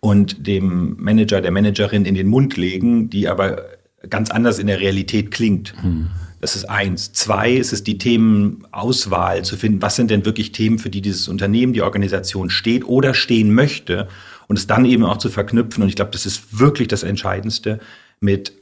und 0.00 0.46
dem 0.46 0.96
Manager, 0.98 1.42
der 1.42 1.50
Managerin 1.50 2.06
in 2.06 2.14
den 2.14 2.28
Mund 2.28 2.56
legen, 2.56 3.10
die 3.10 3.28
aber 3.28 3.66
ganz 4.08 4.30
anders 4.30 4.58
in 4.58 4.66
der 4.66 4.80
Realität 4.80 5.30
klingt. 5.30 5.74
Mhm. 5.82 6.08
Das 6.44 6.56
ist 6.56 6.66
eins. 6.66 7.12
Zwei 7.12 7.52
ist 7.52 7.72
es 7.72 7.84
die 7.84 7.98
Themenauswahl 7.98 9.44
zu 9.44 9.56
finden. 9.56 9.82
Was 9.82 9.96
sind 9.96 10.10
denn 10.10 10.24
wirklich 10.24 10.52
Themen, 10.52 10.78
für 10.78 10.90
die 10.90 11.00
dieses 11.00 11.28
Unternehmen, 11.28 11.72
die 11.72 11.82
Organisation 11.82 12.50
steht 12.50 12.84
oder 12.84 13.14
stehen 13.14 13.54
möchte? 13.54 14.08
und 14.46 14.58
es 14.58 14.66
dann 14.66 14.84
eben 14.84 15.04
auch 15.04 15.18
zu 15.18 15.30
verknüpfen. 15.30 15.82
Und 15.82 15.88
ich 15.88 15.96
glaube, 15.96 16.10
das 16.10 16.26
ist 16.26 16.58
wirklich 16.58 16.88
das 16.88 17.02
Entscheidendste 17.02 17.80
mit 18.20 18.52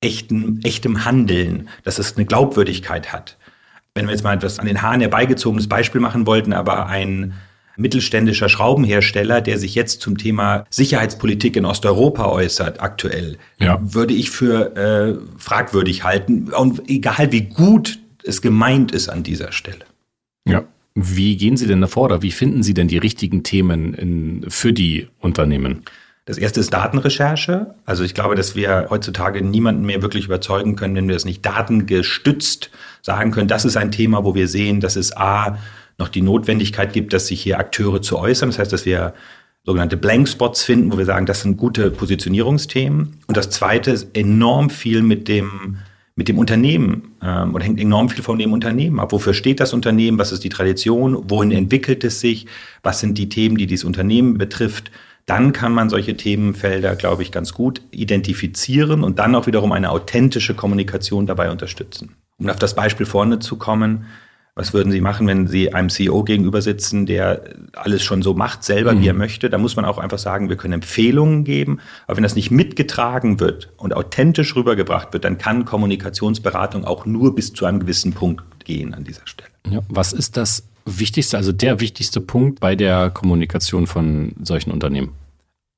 echten, 0.00 0.60
echtem 0.62 1.04
Handeln, 1.04 1.68
dass 1.84 1.98
es 1.98 2.16
eine 2.16 2.26
Glaubwürdigkeit 2.26 3.12
hat. 3.12 3.36
Wenn 3.94 4.06
wir 4.06 4.12
jetzt 4.12 4.22
mal 4.22 4.36
etwas 4.36 4.58
an 4.58 4.66
den 4.66 4.82
Haaren 4.82 5.00
herbeigezogenes 5.00 5.68
Beispiel 5.68 6.00
machen 6.00 6.26
wollten, 6.26 6.52
aber 6.52 6.86
ein 6.86 7.34
mittelständischer 7.78 8.48
Schraubenhersteller, 8.48 9.40
der 9.40 9.58
sich 9.58 9.74
jetzt 9.74 10.00
zum 10.00 10.18
Thema 10.18 10.64
Sicherheitspolitik 10.70 11.56
in 11.56 11.64
Osteuropa 11.64 12.26
äußert, 12.26 12.80
aktuell, 12.82 13.38
ja. 13.58 13.78
würde 13.80 14.14
ich 14.14 14.30
für 14.30 14.76
äh, 14.76 15.14
fragwürdig 15.38 16.04
halten. 16.04 16.52
Und 16.52 16.88
egal 16.88 17.32
wie 17.32 17.42
gut 17.42 17.98
es 18.24 18.42
gemeint 18.42 18.92
ist 18.92 19.08
an 19.08 19.22
dieser 19.22 19.52
Stelle. 19.52 19.84
Ja. 20.46 20.64
Wie 20.94 21.36
gehen 21.36 21.56
Sie 21.56 21.66
denn 21.66 21.80
davor 21.80 22.06
oder 22.06 22.22
wie 22.22 22.32
finden 22.32 22.62
Sie 22.62 22.74
denn 22.74 22.88
die 22.88 22.98
richtigen 22.98 23.44
Themen 23.44 23.94
in, 23.94 24.44
für 24.48 24.72
die 24.72 25.08
Unternehmen? 25.20 25.84
Das 26.28 26.36
erste 26.36 26.60
ist 26.60 26.74
Datenrecherche. 26.74 27.74
Also 27.86 28.04
ich 28.04 28.12
glaube, 28.12 28.34
dass 28.34 28.54
wir 28.54 28.88
heutzutage 28.90 29.40
niemanden 29.42 29.86
mehr 29.86 30.02
wirklich 30.02 30.26
überzeugen 30.26 30.76
können, 30.76 30.94
wenn 30.94 31.08
wir 31.08 31.16
es 31.16 31.24
nicht 31.24 31.46
datengestützt 31.46 32.70
sagen 33.00 33.30
können. 33.30 33.48
Das 33.48 33.64
ist 33.64 33.78
ein 33.78 33.92
Thema, 33.92 34.24
wo 34.24 34.34
wir 34.34 34.46
sehen, 34.46 34.80
dass 34.80 34.96
es 34.96 35.16
A, 35.16 35.56
noch 35.98 36.08
die 36.08 36.22
Notwendigkeit 36.22 36.92
gibt, 36.92 37.12
dass 37.12 37.26
sich 37.26 37.42
hier 37.42 37.58
Akteure 37.58 38.00
zu 38.00 38.18
äußern. 38.18 38.48
Das 38.48 38.58
heißt, 38.58 38.72
dass 38.72 38.86
wir 38.86 39.14
sogenannte 39.64 39.96
Blankspots 39.96 40.62
finden, 40.62 40.92
wo 40.92 40.98
wir 40.98 41.04
sagen, 41.04 41.26
das 41.26 41.42
sind 41.42 41.56
gute 41.56 41.90
Positionierungsthemen. 41.90 43.18
Und 43.26 43.36
das 43.36 43.50
zweite 43.50 43.90
ist 43.90 44.16
enorm 44.16 44.70
viel 44.70 45.02
mit 45.02 45.28
dem 45.28 45.78
mit 46.18 46.26
dem 46.26 46.38
Unternehmen 46.38 47.12
ähm, 47.22 47.54
und 47.54 47.60
hängt 47.60 47.78
enorm 47.78 48.08
viel 48.08 48.24
von 48.24 48.40
dem 48.40 48.52
Unternehmen 48.52 48.98
ab. 48.98 49.12
Wofür 49.12 49.34
steht 49.34 49.60
das 49.60 49.72
Unternehmen? 49.72 50.18
Was 50.18 50.32
ist 50.32 50.42
die 50.42 50.48
Tradition? 50.48 51.30
Wohin 51.30 51.52
entwickelt 51.52 52.02
es 52.02 52.18
sich? 52.18 52.46
Was 52.82 52.98
sind 52.98 53.16
die 53.18 53.28
Themen, 53.28 53.56
die 53.56 53.68
dieses 53.68 53.84
Unternehmen 53.84 54.36
betrifft? 54.36 54.90
Dann 55.26 55.52
kann 55.52 55.72
man 55.72 55.88
solche 55.88 56.16
Themenfelder, 56.16 56.96
glaube 56.96 57.22
ich, 57.22 57.30
ganz 57.30 57.54
gut 57.54 57.82
identifizieren 57.92 59.04
und 59.04 59.20
dann 59.20 59.36
auch 59.36 59.46
wiederum 59.46 59.70
eine 59.70 59.90
authentische 59.90 60.54
Kommunikation 60.54 61.26
dabei 61.26 61.52
unterstützen. 61.52 62.16
Um 62.38 62.48
auf 62.48 62.58
das 62.58 62.74
Beispiel 62.74 63.06
vorne 63.06 63.38
zu 63.38 63.54
kommen, 63.54 64.06
was 64.58 64.74
würden 64.74 64.90
Sie 64.90 65.00
machen, 65.00 65.28
wenn 65.28 65.46
Sie 65.46 65.72
einem 65.72 65.88
CEO 65.88 66.24
gegenüber 66.24 66.60
sitzen, 66.62 67.06
der 67.06 67.42
alles 67.74 68.02
schon 68.02 68.22
so 68.22 68.34
macht, 68.34 68.64
selber, 68.64 68.92
mhm. 68.92 69.00
wie 69.00 69.06
er 69.06 69.12
mhm. 69.12 69.20
möchte? 69.20 69.50
Da 69.50 69.56
muss 69.56 69.76
man 69.76 69.84
auch 69.84 69.98
einfach 69.98 70.18
sagen, 70.18 70.48
wir 70.48 70.56
können 70.56 70.74
Empfehlungen 70.74 71.44
geben. 71.44 71.78
Aber 72.08 72.16
wenn 72.16 72.24
das 72.24 72.34
nicht 72.34 72.50
mitgetragen 72.50 73.38
wird 73.38 73.70
und 73.76 73.94
authentisch 73.94 74.56
rübergebracht 74.56 75.12
wird, 75.12 75.24
dann 75.24 75.38
kann 75.38 75.64
Kommunikationsberatung 75.64 76.84
auch 76.84 77.06
nur 77.06 77.36
bis 77.36 77.52
zu 77.52 77.66
einem 77.66 77.78
gewissen 77.78 78.14
Punkt 78.14 78.42
gehen 78.64 78.94
an 78.94 79.04
dieser 79.04 79.26
Stelle. 79.26 79.48
Ja, 79.70 79.80
was 79.88 80.12
ist 80.12 80.36
das 80.36 80.64
Wichtigste, 80.84 81.36
also 81.36 81.52
der 81.52 81.78
wichtigste 81.78 82.20
Punkt 82.20 82.58
bei 82.58 82.74
der 82.74 83.10
Kommunikation 83.10 83.86
von 83.86 84.32
solchen 84.42 84.72
Unternehmen? 84.72 85.10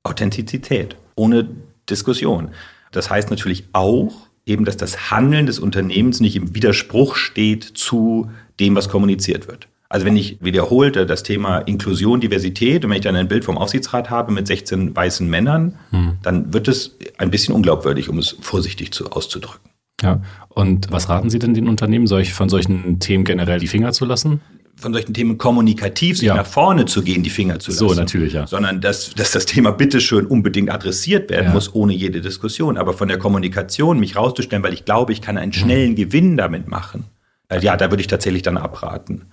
Authentizität, 0.03 0.95
ohne 1.13 1.47
Diskussion. 1.87 2.49
Das 2.91 3.11
heißt 3.11 3.29
natürlich 3.29 3.65
auch, 3.73 4.11
eben, 4.45 4.65
dass 4.65 4.77
das 4.77 5.11
Handeln 5.11 5.45
des 5.45 5.59
Unternehmens 5.59 6.19
nicht 6.19 6.35
im 6.35 6.55
Widerspruch 6.55 7.15
steht 7.15 7.63
zu 7.63 8.31
dem, 8.61 8.75
was 8.75 8.87
kommuniziert 8.87 9.47
wird. 9.47 9.67
Also 9.91 10.05
wenn 10.05 10.15
ich 10.15 10.37
wiederholte 10.39 11.05
das 11.05 11.21
Thema 11.21 11.59
Inklusion, 11.59 12.21
Diversität 12.21 12.85
und 12.85 12.91
wenn 12.91 12.97
ich 12.97 13.03
dann 13.03 13.17
ein 13.17 13.27
Bild 13.27 13.43
vom 13.43 13.57
Aufsichtsrat 13.57 14.09
habe 14.09 14.31
mit 14.31 14.47
16 14.47 14.95
weißen 14.95 15.29
Männern, 15.29 15.77
hm. 15.89 16.13
dann 16.23 16.53
wird 16.53 16.69
es 16.69 16.97
ein 17.17 17.29
bisschen 17.29 17.53
unglaubwürdig, 17.53 18.07
um 18.07 18.17
es 18.17 18.37
vorsichtig 18.39 18.93
zu, 18.93 19.11
auszudrücken. 19.11 19.69
Ja, 20.01 20.21
und 20.47 20.91
was 20.91 21.09
raten 21.09 21.29
Sie 21.29 21.39
denn 21.39 21.53
den 21.53 21.67
Unternehmen, 21.67 22.07
solch, 22.07 22.33
von 22.33 22.47
solchen 22.47 22.99
Themen 22.99 23.25
generell 23.25 23.59
die 23.59 23.67
Finger 23.67 23.91
zu 23.91 24.05
lassen? 24.05 24.39
Von 24.77 24.93
solchen 24.93 25.13
Themen 25.13 25.37
kommunikativ 25.37 26.17
sich 26.17 26.27
ja. 26.27 26.35
nach 26.35 26.45
vorne 26.45 26.85
zu 26.85 27.03
gehen, 27.03 27.21
die 27.21 27.29
Finger 27.29 27.59
zu 27.59 27.71
lassen. 27.71 27.89
So, 27.89 27.93
natürlich, 27.93 28.33
ja. 28.33 28.47
Sondern 28.47 28.79
dass, 28.79 29.13
dass 29.13 29.31
das 29.31 29.45
Thema 29.45 29.71
bitteschön 29.71 30.25
unbedingt 30.25 30.71
adressiert 30.71 31.29
werden 31.29 31.47
ja. 31.47 31.53
muss, 31.53 31.75
ohne 31.75 31.93
jede 31.93 32.21
Diskussion. 32.21 32.77
Aber 32.77 32.93
von 32.93 33.09
der 33.09 33.19
Kommunikation 33.19 33.99
mich 33.99 34.15
rauszustellen, 34.15 34.63
weil 34.63 34.73
ich 34.73 34.85
glaube, 34.85 35.11
ich 35.11 35.21
kann 35.21 35.37
einen 35.37 35.51
schnellen. 35.51 35.95
Gewinn 35.95 36.37
damit 36.37 36.69
machen 36.69 37.03
äh, 37.51 37.59
ja, 37.59 37.77
da 37.77 37.91
würde 37.91 38.01
ich 38.01 38.07
tatsächlich 38.07 38.41
dann 38.41 38.57
abraten. 38.57 39.25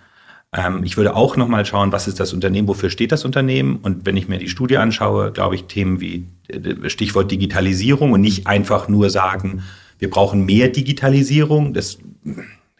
Ähm, 0.52 0.82
ich 0.84 0.96
würde 0.96 1.14
auch 1.14 1.36
nochmal 1.36 1.64
schauen, 1.64 1.92
was 1.92 2.08
ist 2.08 2.20
das 2.20 2.32
Unternehmen, 2.32 2.68
wofür 2.68 2.90
steht 2.90 3.12
das 3.12 3.24
Unternehmen? 3.24 3.76
Und 3.76 4.06
wenn 4.06 4.16
ich 4.16 4.28
mir 4.28 4.38
die 4.38 4.48
Studie 4.48 4.78
anschaue, 4.78 5.32
glaube 5.32 5.54
ich, 5.54 5.64
Themen 5.64 6.00
wie 6.00 6.26
äh, 6.48 6.88
Stichwort 6.88 7.30
Digitalisierung 7.30 8.12
und 8.12 8.20
nicht 8.20 8.46
einfach 8.46 8.88
nur 8.88 9.10
sagen, 9.10 9.62
wir 9.98 10.10
brauchen 10.10 10.44
mehr 10.44 10.68
Digitalisierung. 10.68 11.74
Das 11.74 11.98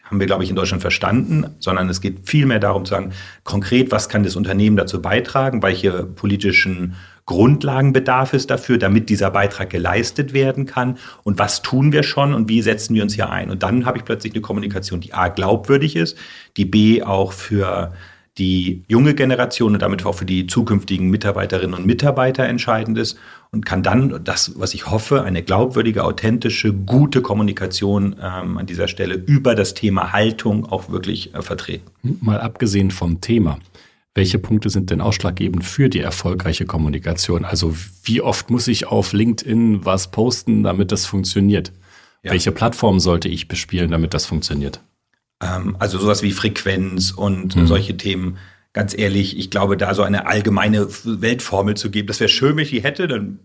haben 0.03 0.19
wir, 0.19 0.27
glaube 0.27 0.43
ich, 0.43 0.49
in 0.49 0.55
Deutschland 0.55 0.81
verstanden, 0.81 1.45
sondern 1.59 1.89
es 1.89 2.01
geht 2.01 2.27
vielmehr 2.27 2.59
darum 2.59 2.85
zu 2.85 2.91
sagen, 2.91 3.11
konkret, 3.43 3.91
was 3.91 4.09
kann 4.09 4.23
das 4.23 4.35
Unternehmen 4.35 4.77
dazu 4.77 5.01
beitragen, 5.01 5.61
welche 5.61 6.03
politischen 6.03 6.95
Grundlagenbedarf 7.29 8.33
ist 8.33 8.49
dafür, 8.49 8.79
damit 8.79 9.07
dieser 9.07 9.29
Beitrag 9.29 9.69
geleistet 9.69 10.33
werden 10.33 10.65
kann 10.65 10.97
und 11.21 11.37
was 11.37 11.61
tun 11.61 11.91
wir 11.91 12.01
schon 12.01 12.33
und 12.33 12.49
wie 12.49 12.63
setzen 12.63 12.95
wir 12.95 13.03
uns 13.03 13.13
hier 13.13 13.29
ein. 13.29 13.51
Und 13.51 13.61
dann 13.61 13.85
habe 13.85 13.99
ich 13.99 14.03
plötzlich 14.03 14.33
eine 14.33 14.41
Kommunikation, 14.41 14.99
die 14.99 15.13
A 15.13 15.27
glaubwürdig 15.27 15.95
ist, 15.95 16.17
die 16.57 16.65
B 16.65 17.03
auch 17.03 17.31
für 17.31 17.93
die 18.39 18.83
junge 18.87 19.13
Generation 19.13 19.73
und 19.73 19.81
damit 19.83 20.07
auch 20.07 20.13
für 20.13 20.25
die 20.25 20.47
zukünftigen 20.47 21.11
Mitarbeiterinnen 21.11 21.75
und 21.75 21.85
Mitarbeiter 21.85 22.45
entscheidend 22.45 22.97
ist 22.97 23.19
und 23.51 23.63
kann 23.63 23.83
dann 23.83 24.23
das, 24.23 24.53
was 24.55 24.73
ich 24.73 24.89
hoffe, 24.89 25.21
eine 25.21 25.43
glaubwürdige, 25.43 26.05
authentische, 26.05 26.73
gute 26.73 27.21
Kommunikation 27.21 28.15
ähm, 28.19 28.57
an 28.57 28.65
dieser 28.65 28.87
Stelle 28.87 29.13
über 29.13 29.53
das 29.53 29.75
Thema 29.75 30.13
Haltung 30.13 30.65
auch 30.65 30.89
wirklich 30.89 31.35
äh, 31.35 31.43
vertreten. 31.43 31.91
Mal 32.01 32.41
abgesehen 32.41 32.89
vom 32.89 33.21
Thema 33.21 33.59
welche 34.15 34.39
Punkte 34.39 34.69
sind 34.69 34.89
denn 34.89 35.01
ausschlaggebend 35.01 35.63
für 35.63 35.89
die 35.89 35.99
erfolgreiche 35.99 36.65
Kommunikation? 36.65 37.45
Also 37.45 37.75
wie 38.03 38.21
oft 38.21 38.49
muss 38.49 38.67
ich 38.67 38.87
auf 38.87 39.13
LinkedIn 39.13 39.85
was 39.85 40.11
posten, 40.11 40.63
damit 40.63 40.91
das 40.91 41.05
funktioniert? 41.05 41.71
Ja. 42.23 42.31
Welche 42.31 42.51
Plattform 42.51 42.99
sollte 42.99 43.29
ich 43.29 43.47
bespielen, 43.47 43.91
damit 43.91 44.13
das 44.13 44.25
funktioniert? 44.25 44.81
Ähm, 45.41 45.75
also 45.79 45.99
sowas 45.99 46.21
wie 46.21 46.31
Frequenz 46.31 47.11
und 47.11 47.55
mhm. 47.55 47.67
solche 47.67 47.95
Themen. 47.95 48.37
Ganz 48.73 48.97
ehrlich, 48.97 49.37
ich 49.37 49.49
glaube, 49.49 49.77
da 49.77 49.95
so 49.95 50.03
eine 50.03 50.27
allgemeine 50.27 50.87
Weltformel 51.03 51.75
zu 51.75 51.89
geben, 51.89 52.07
das 52.07 52.19
wäre 52.19 52.29
schön, 52.29 52.55
wenn 52.55 52.63
ich 52.63 52.69
die 52.69 52.83
hätte, 52.83 53.07
dann 53.07 53.39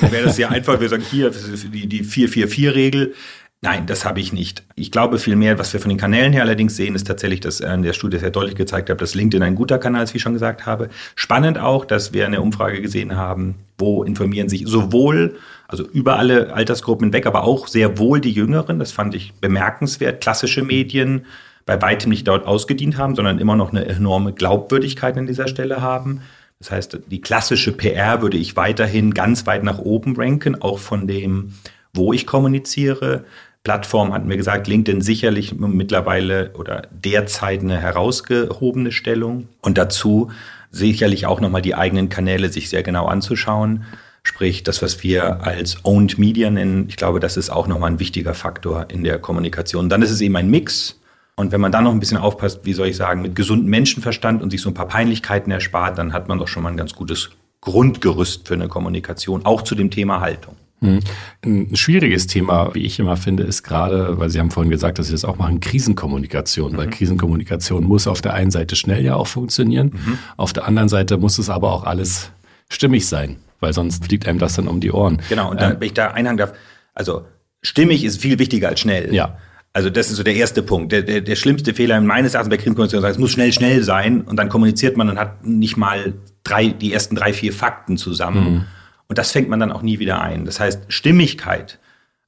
wäre 0.00 0.24
das 0.24 0.36
sehr 0.36 0.50
einfach. 0.50 0.80
Wir 0.80 0.88
sagen 0.88 1.04
hier 1.08 1.30
die, 1.30 1.86
die 1.86 2.04
444-Regel. 2.04 3.14
Nein, 3.62 3.84
das 3.86 4.06
habe 4.06 4.20
ich 4.20 4.32
nicht. 4.32 4.62
Ich 4.74 4.90
glaube 4.90 5.18
vielmehr, 5.18 5.58
was 5.58 5.74
wir 5.74 5.80
von 5.80 5.90
den 5.90 5.98
Kanälen 5.98 6.32
her 6.32 6.42
allerdings 6.42 6.76
sehen, 6.76 6.94
ist 6.94 7.06
tatsächlich, 7.06 7.40
dass 7.40 7.60
in 7.60 7.82
der 7.82 7.92
Studie 7.92 8.16
sehr 8.16 8.30
deutlich 8.30 8.54
gezeigt 8.54 8.88
hat, 8.88 9.02
dass 9.02 9.14
LinkedIn 9.14 9.42
ein 9.42 9.54
guter 9.54 9.78
Kanal 9.78 10.02
ist, 10.02 10.14
wie 10.14 10.16
ich 10.16 10.22
schon 10.22 10.32
gesagt 10.32 10.64
habe. 10.64 10.88
Spannend 11.14 11.58
auch, 11.58 11.84
dass 11.84 12.14
wir 12.14 12.24
eine 12.24 12.40
Umfrage 12.40 12.80
gesehen 12.80 13.16
haben, 13.16 13.56
wo 13.76 14.02
informieren 14.02 14.48
sich 14.48 14.62
sowohl, 14.66 15.36
also 15.68 15.86
über 15.86 16.18
alle 16.18 16.54
Altersgruppen 16.54 17.08
hinweg, 17.08 17.26
aber 17.26 17.44
auch 17.44 17.66
sehr 17.66 17.98
wohl 17.98 18.22
die 18.22 18.32
Jüngeren. 18.32 18.78
Das 18.78 18.92
fand 18.92 19.14
ich 19.14 19.34
bemerkenswert. 19.34 20.22
Klassische 20.22 20.62
Medien 20.62 21.26
bei 21.66 21.82
weitem 21.82 22.08
nicht 22.08 22.26
dort 22.26 22.46
ausgedient 22.46 22.96
haben, 22.96 23.14
sondern 23.14 23.38
immer 23.38 23.56
noch 23.56 23.72
eine 23.72 23.84
enorme 23.84 24.32
Glaubwürdigkeit 24.32 25.18
an 25.18 25.26
dieser 25.26 25.48
Stelle 25.48 25.82
haben. 25.82 26.22
Das 26.60 26.70
heißt, 26.70 26.98
die 27.10 27.20
klassische 27.20 27.72
PR 27.72 28.22
würde 28.22 28.38
ich 28.38 28.56
weiterhin 28.56 29.12
ganz 29.12 29.46
weit 29.46 29.64
nach 29.64 29.78
oben 29.78 30.16
ranken, 30.16 30.60
auch 30.62 30.78
von 30.78 31.06
dem, 31.06 31.52
wo 31.92 32.12
ich 32.14 32.26
kommuniziere. 32.26 33.24
Plattform 33.62 34.12
hatten 34.12 34.28
wir 34.28 34.38
gesagt, 34.38 34.68
LinkedIn 34.68 35.02
sicherlich 35.02 35.54
mittlerweile 35.54 36.52
oder 36.54 36.82
derzeit 36.90 37.60
eine 37.60 37.78
herausgehobene 37.78 38.90
Stellung. 38.90 39.48
Und 39.60 39.76
dazu 39.76 40.30
sicherlich 40.70 41.26
auch 41.26 41.40
nochmal 41.40 41.62
die 41.62 41.74
eigenen 41.74 42.08
Kanäle 42.08 42.50
sich 42.50 42.70
sehr 42.70 42.82
genau 42.82 43.06
anzuschauen. 43.06 43.84
Sprich, 44.22 44.62
das, 44.62 44.82
was 44.82 45.02
wir 45.02 45.44
als 45.44 45.84
Owned 45.84 46.18
Media 46.18 46.50
nennen, 46.50 46.86
ich 46.88 46.96
glaube, 46.96 47.20
das 47.20 47.36
ist 47.36 47.50
auch 47.50 47.66
nochmal 47.66 47.90
ein 47.90 48.00
wichtiger 48.00 48.34
Faktor 48.34 48.86
in 48.88 49.04
der 49.04 49.18
Kommunikation. 49.18 49.88
Dann 49.88 50.02
ist 50.02 50.10
es 50.10 50.20
eben 50.20 50.36
ein 50.36 50.50
Mix. 50.50 50.98
Und 51.36 51.52
wenn 51.52 51.60
man 51.60 51.72
dann 51.72 51.84
noch 51.84 51.92
ein 51.92 52.00
bisschen 52.00 52.18
aufpasst, 52.18 52.60
wie 52.64 52.74
soll 52.74 52.88
ich 52.88 52.96
sagen, 52.96 53.22
mit 53.22 53.34
gesundem 53.34 53.70
Menschenverstand 53.70 54.42
und 54.42 54.50
sich 54.50 54.60
so 54.60 54.70
ein 54.70 54.74
paar 54.74 54.88
Peinlichkeiten 54.88 55.50
erspart, 55.50 55.98
dann 55.98 56.12
hat 56.12 56.28
man 56.28 56.38
doch 56.38 56.48
schon 56.48 56.62
mal 56.62 56.70
ein 56.70 56.76
ganz 56.76 56.94
gutes 56.94 57.30
Grundgerüst 57.62 58.46
für 58.46 58.54
eine 58.54 58.68
Kommunikation, 58.68 59.44
auch 59.44 59.62
zu 59.62 59.74
dem 59.74 59.90
Thema 59.90 60.20
Haltung. 60.20 60.56
Hm. 60.80 61.00
Ein 61.44 61.76
schwieriges 61.76 62.26
Thema, 62.26 62.74
wie 62.74 62.84
ich 62.84 62.98
immer 62.98 63.16
finde, 63.16 63.42
ist 63.42 63.62
gerade, 63.62 64.18
weil 64.18 64.30
Sie 64.30 64.38
haben 64.38 64.50
vorhin 64.50 64.70
gesagt, 64.70 64.98
dass 64.98 65.06
Sie 65.06 65.12
das 65.12 65.24
auch 65.24 65.36
machen, 65.36 65.60
Krisenkommunikation. 65.60 66.72
Mhm. 66.72 66.76
Weil 66.76 66.90
Krisenkommunikation 66.90 67.84
muss 67.84 68.06
auf 68.06 68.22
der 68.22 68.34
einen 68.34 68.50
Seite 68.50 68.76
schnell 68.76 69.04
ja 69.04 69.14
auch 69.14 69.26
funktionieren, 69.26 69.92
mhm. 69.94 70.18
auf 70.36 70.52
der 70.52 70.66
anderen 70.66 70.88
Seite 70.88 71.18
muss 71.18 71.38
es 71.38 71.50
aber 71.50 71.72
auch 71.72 71.84
alles 71.84 72.30
stimmig 72.70 73.06
sein, 73.06 73.36
weil 73.60 73.72
sonst 73.72 74.06
fliegt 74.06 74.26
einem 74.26 74.38
das 74.38 74.54
dann 74.54 74.68
um 74.68 74.80
die 74.80 74.90
Ohren. 74.90 75.20
Genau, 75.28 75.50
und 75.50 75.60
dann, 75.60 75.72
ähm, 75.72 75.80
wenn 75.80 75.86
ich 75.86 75.94
da 75.94 76.12
einhaken 76.12 76.38
darf, 76.38 76.52
also 76.94 77.24
stimmig 77.62 78.04
ist 78.04 78.20
viel 78.20 78.38
wichtiger 78.38 78.68
als 78.68 78.80
schnell. 78.80 79.14
Ja. 79.14 79.36
Also 79.72 79.90
das 79.90 80.10
ist 80.10 80.16
so 80.16 80.22
der 80.22 80.34
erste 80.34 80.62
Punkt. 80.62 80.90
Der, 80.92 81.02
der, 81.02 81.20
der 81.20 81.36
schlimmste 81.36 81.74
Fehler 81.74 82.00
meines 82.00 82.34
Erachtens 82.34 82.50
bei 82.50 82.56
Krisenkommunikation 82.56 83.04
ist, 83.04 83.16
es 83.16 83.20
muss 83.20 83.30
schnell, 83.30 83.52
schnell 83.52 83.84
sein 83.84 84.22
und 84.22 84.36
dann 84.36 84.48
kommuniziert 84.48 84.96
man 84.96 85.10
und 85.10 85.18
hat 85.18 85.44
nicht 85.44 85.76
mal 85.76 86.14
drei, 86.42 86.68
die 86.68 86.92
ersten 86.92 87.14
drei, 87.14 87.32
vier 87.32 87.52
Fakten 87.52 87.98
zusammen. 87.98 88.52
Mhm 88.52 88.64
und 89.10 89.18
das 89.18 89.32
fängt 89.32 89.50
man 89.50 89.60
dann 89.60 89.72
auch 89.72 89.82
nie 89.82 89.98
wieder 89.98 90.22
ein. 90.22 90.46
Das 90.46 90.58
heißt, 90.58 90.84
Stimmigkeit, 90.88 91.78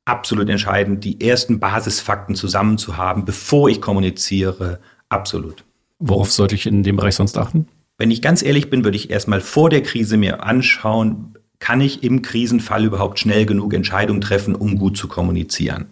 absolut 0.04 0.50
entscheidend, 0.50 1.04
die 1.04 1.26
ersten 1.26 1.60
Basisfakten 1.60 2.34
zusammen 2.34 2.76
zu 2.76 2.98
haben, 2.98 3.24
bevor 3.24 3.70
ich 3.70 3.80
kommuniziere, 3.80 4.80
absolut. 5.08 5.64
Worauf 5.98 6.30
sollte 6.30 6.56
ich 6.56 6.66
in 6.66 6.82
dem 6.82 6.96
Bereich 6.96 7.14
sonst 7.14 7.38
achten? 7.38 7.66
wenn 8.02 8.10
ich 8.10 8.20
ganz 8.20 8.42
ehrlich 8.42 8.68
bin, 8.68 8.82
würde 8.82 8.96
ich 8.96 9.10
erstmal 9.10 9.40
vor 9.40 9.70
der 9.70 9.82
Krise 9.82 10.16
mir 10.16 10.42
anschauen, 10.42 11.34
kann 11.60 11.80
ich 11.80 12.02
im 12.02 12.20
Krisenfall 12.20 12.84
überhaupt 12.84 13.20
schnell 13.20 13.46
genug 13.46 13.72
Entscheidungen 13.74 14.20
treffen, 14.20 14.56
um 14.56 14.76
gut 14.76 14.96
zu 14.96 15.06
kommunizieren? 15.06 15.86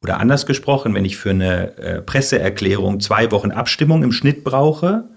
Oder 0.00 0.20
anders 0.20 0.46
gesprochen, 0.46 0.94
wenn 0.94 1.04
ich 1.04 1.16
für 1.16 1.30
eine 1.30 1.76
äh, 1.78 2.02
Presseerklärung 2.02 3.00
zwei 3.00 3.32
Wochen 3.32 3.50
Abstimmung 3.50 4.04
im 4.04 4.12
Schnitt 4.12 4.44
brauche, 4.44 5.08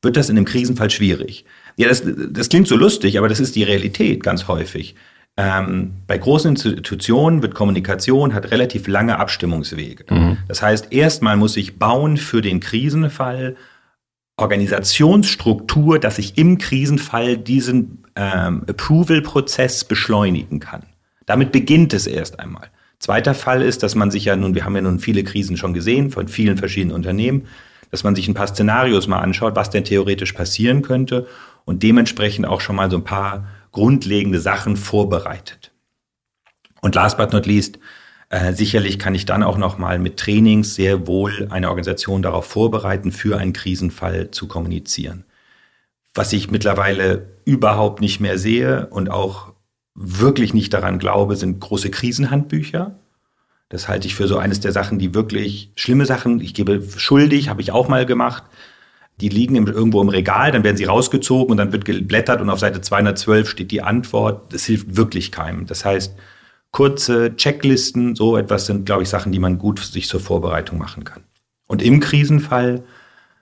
wird 0.00 0.16
das 0.16 0.30
in 0.30 0.38
einem 0.38 0.46
Krisenfall 0.46 0.88
schwierig. 0.88 1.44
Ja, 1.76 1.88
das, 1.88 2.02
das 2.04 2.48
klingt 2.48 2.68
so 2.68 2.76
lustig, 2.76 3.18
aber 3.18 3.28
das 3.28 3.40
ist 3.40 3.56
die 3.56 3.64
Realität 3.64 4.22
ganz 4.22 4.48
häufig. 4.48 4.94
Ähm, 5.36 5.94
bei 6.06 6.16
großen 6.16 6.50
Institutionen 6.50 7.42
wird 7.42 7.54
Kommunikation 7.54 8.34
hat 8.34 8.52
relativ 8.52 8.86
lange 8.86 9.18
Abstimmungswege. 9.18 10.04
Mhm. 10.08 10.38
Das 10.46 10.62
heißt, 10.62 10.92
erstmal 10.92 11.36
muss 11.36 11.56
ich 11.56 11.78
bauen 11.78 12.16
für 12.16 12.40
den 12.40 12.60
Krisenfall 12.60 13.56
Organisationsstruktur, 14.36 15.98
dass 15.98 16.18
ich 16.18 16.36
im 16.38 16.58
Krisenfall 16.58 17.36
diesen 17.36 18.04
ähm, 18.16 18.62
Approval-Prozess 18.68 19.84
beschleunigen 19.84 20.58
kann. 20.60 20.82
Damit 21.26 21.52
beginnt 21.52 21.94
es 21.94 22.06
erst 22.06 22.40
einmal. 22.40 22.68
Zweiter 22.98 23.34
Fall 23.34 23.62
ist, 23.62 23.82
dass 23.82 23.94
man 23.94 24.10
sich 24.10 24.24
ja 24.24 24.34
nun, 24.34 24.54
wir 24.54 24.64
haben 24.64 24.74
ja 24.74 24.82
nun 24.82 24.98
viele 24.98 25.22
Krisen 25.24 25.56
schon 25.56 25.74
gesehen 25.74 26.10
von 26.10 26.26
vielen 26.26 26.56
verschiedenen 26.56 26.94
Unternehmen, 26.94 27.46
dass 27.90 28.02
man 28.02 28.16
sich 28.16 28.26
ein 28.26 28.34
paar 28.34 28.48
Szenarios 28.48 29.06
mal 29.06 29.20
anschaut, 29.20 29.54
was 29.54 29.70
denn 29.70 29.84
theoretisch 29.84 30.32
passieren 30.32 30.82
könnte 30.82 31.26
und 31.64 31.82
dementsprechend 31.82 32.46
auch 32.46 32.60
schon 32.60 32.76
mal 32.76 32.90
so 32.90 32.96
ein 32.96 33.04
paar 33.04 33.48
grundlegende 33.72 34.40
Sachen 34.40 34.76
vorbereitet. 34.76 35.72
Und 36.80 36.94
last 36.94 37.16
but 37.16 37.32
not 37.32 37.46
least, 37.46 37.78
äh, 38.30 38.52
sicherlich 38.52 38.98
kann 38.98 39.14
ich 39.14 39.26
dann 39.26 39.42
auch 39.42 39.58
noch 39.58 39.78
mal 39.78 39.98
mit 39.98 40.18
Trainings 40.18 40.74
sehr 40.74 41.06
wohl 41.06 41.48
eine 41.50 41.68
Organisation 41.68 42.22
darauf 42.22 42.46
vorbereiten, 42.46 43.12
für 43.12 43.38
einen 43.38 43.52
Krisenfall 43.52 44.30
zu 44.30 44.48
kommunizieren. 44.48 45.24
Was 46.14 46.32
ich 46.32 46.50
mittlerweile 46.50 47.38
überhaupt 47.44 48.00
nicht 48.00 48.20
mehr 48.20 48.38
sehe 48.38 48.86
und 48.86 49.10
auch 49.10 49.52
wirklich 49.94 50.54
nicht 50.54 50.72
daran 50.74 50.98
glaube, 50.98 51.36
sind 51.36 51.60
große 51.60 51.90
Krisenhandbücher. 51.90 52.98
Das 53.68 53.88
halte 53.88 54.06
ich 54.06 54.14
für 54.14 54.28
so 54.28 54.38
eines 54.38 54.60
der 54.60 54.72
Sachen, 54.72 54.98
die 54.98 55.14
wirklich 55.14 55.72
schlimme 55.76 56.06
Sachen, 56.06 56.40
ich 56.40 56.54
gebe 56.54 56.82
schuldig, 56.96 57.48
habe 57.48 57.62
ich 57.62 57.72
auch 57.72 57.88
mal 57.88 58.06
gemacht, 58.06 58.44
die 59.20 59.28
liegen 59.28 59.56
im, 59.56 59.66
irgendwo 59.66 60.02
im 60.02 60.08
Regal, 60.08 60.50
dann 60.50 60.64
werden 60.64 60.76
sie 60.76 60.84
rausgezogen 60.84 61.50
und 61.50 61.56
dann 61.56 61.72
wird 61.72 61.84
geblättert 61.84 62.40
und 62.40 62.50
auf 62.50 62.58
Seite 62.58 62.80
212 62.80 63.48
steht 63.48 63.70
die 63.70 63.82
Antwort. 63.82 64.52
Das 64.52 64.64
hilft 64.64 64.96
wirklich 64.96 65.30
keinem. 65.30 65.66
Das 65.66 65.84
heißt, 65.84 66.16
kurze 66.72 67.36
Checklisten, 67.36 68.16
so 68.16 68.36
etwas 68.36 68.66
sind, 68.66 68.86
glaube 68.86 69.04
ich, 69.04 69.08
Sachen, 69.08 69.30
die 69.30 69.38
man 69.38 69.58
gut 69.58 69.78
sich 69.78 70.08
zur 70.08 70.20
Vorbereitung 70.20 70.78
machen 70.78 71.04
kann. 71.04 71.22
Und 71.66 71.82
im 71.82 72.00
Krisenfall, 72.00 72.82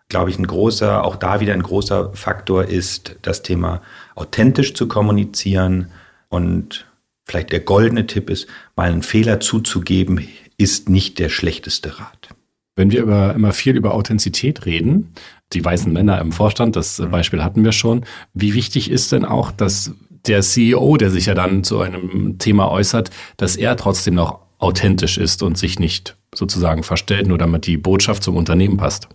glaube 0.09 0.31
ich, 0.31 0.39
ein 0.39 0.47
großer, 0.47 1.03
auch 1.03 1.17
da 1.17 1.41
wieder 1.41 1.55
ein 1.55 1.63
großer 1.63 2.13
Faktor 2.13 2.65
ist 2.65 3.17
das 3.23 3.43
Thema 3.43 3.81
authentisch 4.15 4.75
zu 4.75 4.87
kommunizieren 4.87 5.91
und 6.29 6.87
vielleicht 7.25 7.53
der 7.53 7.61
goldene 7.61 8.07
Tipp 8.07 8.29
ist, 8.29 8.47
mal 8.77 8.91
einen 8.91 9.03
Fehler 9.03 9.41
zuzugeben, 9.41 10.29
ist 10.59 10.91
nicht 10.91 11.19
der 11.19 11.31
schlechteste 11.31 11.99
Rat. 11.99 12.29
Wenn 12.77 12.91
wir 12.91 13.03
über, 13.03 13.35
immer 13.35 13.53
viel 13.53 13.77
über 13.77 13.95
Authentizität 13.95 14.67
reden, 14.67 15.13
die 15.55 15.65
weißen 15.65 15.93
Männer 15.93 16.21
im 16.21 16.33
Vorstand, 16.33 16.77
das 16.77 16.99
mhm. 16.99 17.11
Beispiel 17.11 17.43
hatten 17.43 17.65
wir 17.65 17.73
schon. 17.73 18.05
Wie 18.35 18.55
wichtig 18.55 18.91
ist 18.91 19.13
denn 19.13 19.25
auch, 19.25 19.51
dass 19.51 19.93
der 20.27 20.43
CEO, 20.43 20.97
der 20.97 21.11
sich 21.11 21.27
ja 21.27 21.35
dann 21.35 21.65
zu 21.65 21.81
einem 21.81 22.39
Thema 22.39 22.71
äußert, 22.71 23.11
dass 23.37 23.57
er 23.57 23.77
trotzdem 23.77 24.15
noch 24.15 24.41
authentisch 24.59 25.19
ist 25.19 25.43
und 25.43 25.59
sich 25.59 25.79
nicht 25.79 26.17
sozusagen 26.35 26.83
verstellt, 26.83 27.27
nur 27.27 27.39
damit 27.39 27.67
die 27.67 27.77
Botschaft 27.77 28.23
zum 28.23 28.37
Unternehmen 28.37 28.77
passt? 28.77 29.09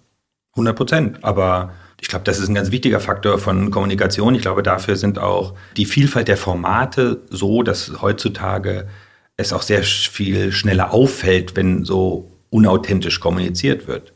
100 0.54 0.76
Prozent. 0.76 1.24
Aber 1.24 1.72
ich 2.02 2.10
glaube, 2.10 2.26
das 2.26 2.40
ist 2.40 2.50
ein 2.50 2.56
ganz 2.56 2.72
wichtiger 2.72 3.00
Faktor 3.00 3.40
von 3.40 3.72
Kommunikation. 3.72 4.36
Ich 4.36 4.42
glaube, 4.42 4.64
dafür 4.64 4.98
sind 4.98 5.18
auch 5.18 5.54
die 5.78 5.86
Vielfalt 5.86 6.28
der 6.28 6.38
Formate 6.38 7.22
so, 7.30 7.64
dass 7.64 8.02
heutzutage 8.02 8.88
es 9.38 9.54
auch 9.54 9.62
sehr 9.62 9.84
viel 9.84 10.52
schneller 10.52 10.94
auffällt, 10.94 11.56
wenn 11.56 11.86
so 11.86 12.32
unauthentisch 12.50 13.20
kommuniziert 13.20 13.88
wird. 13.88 14.14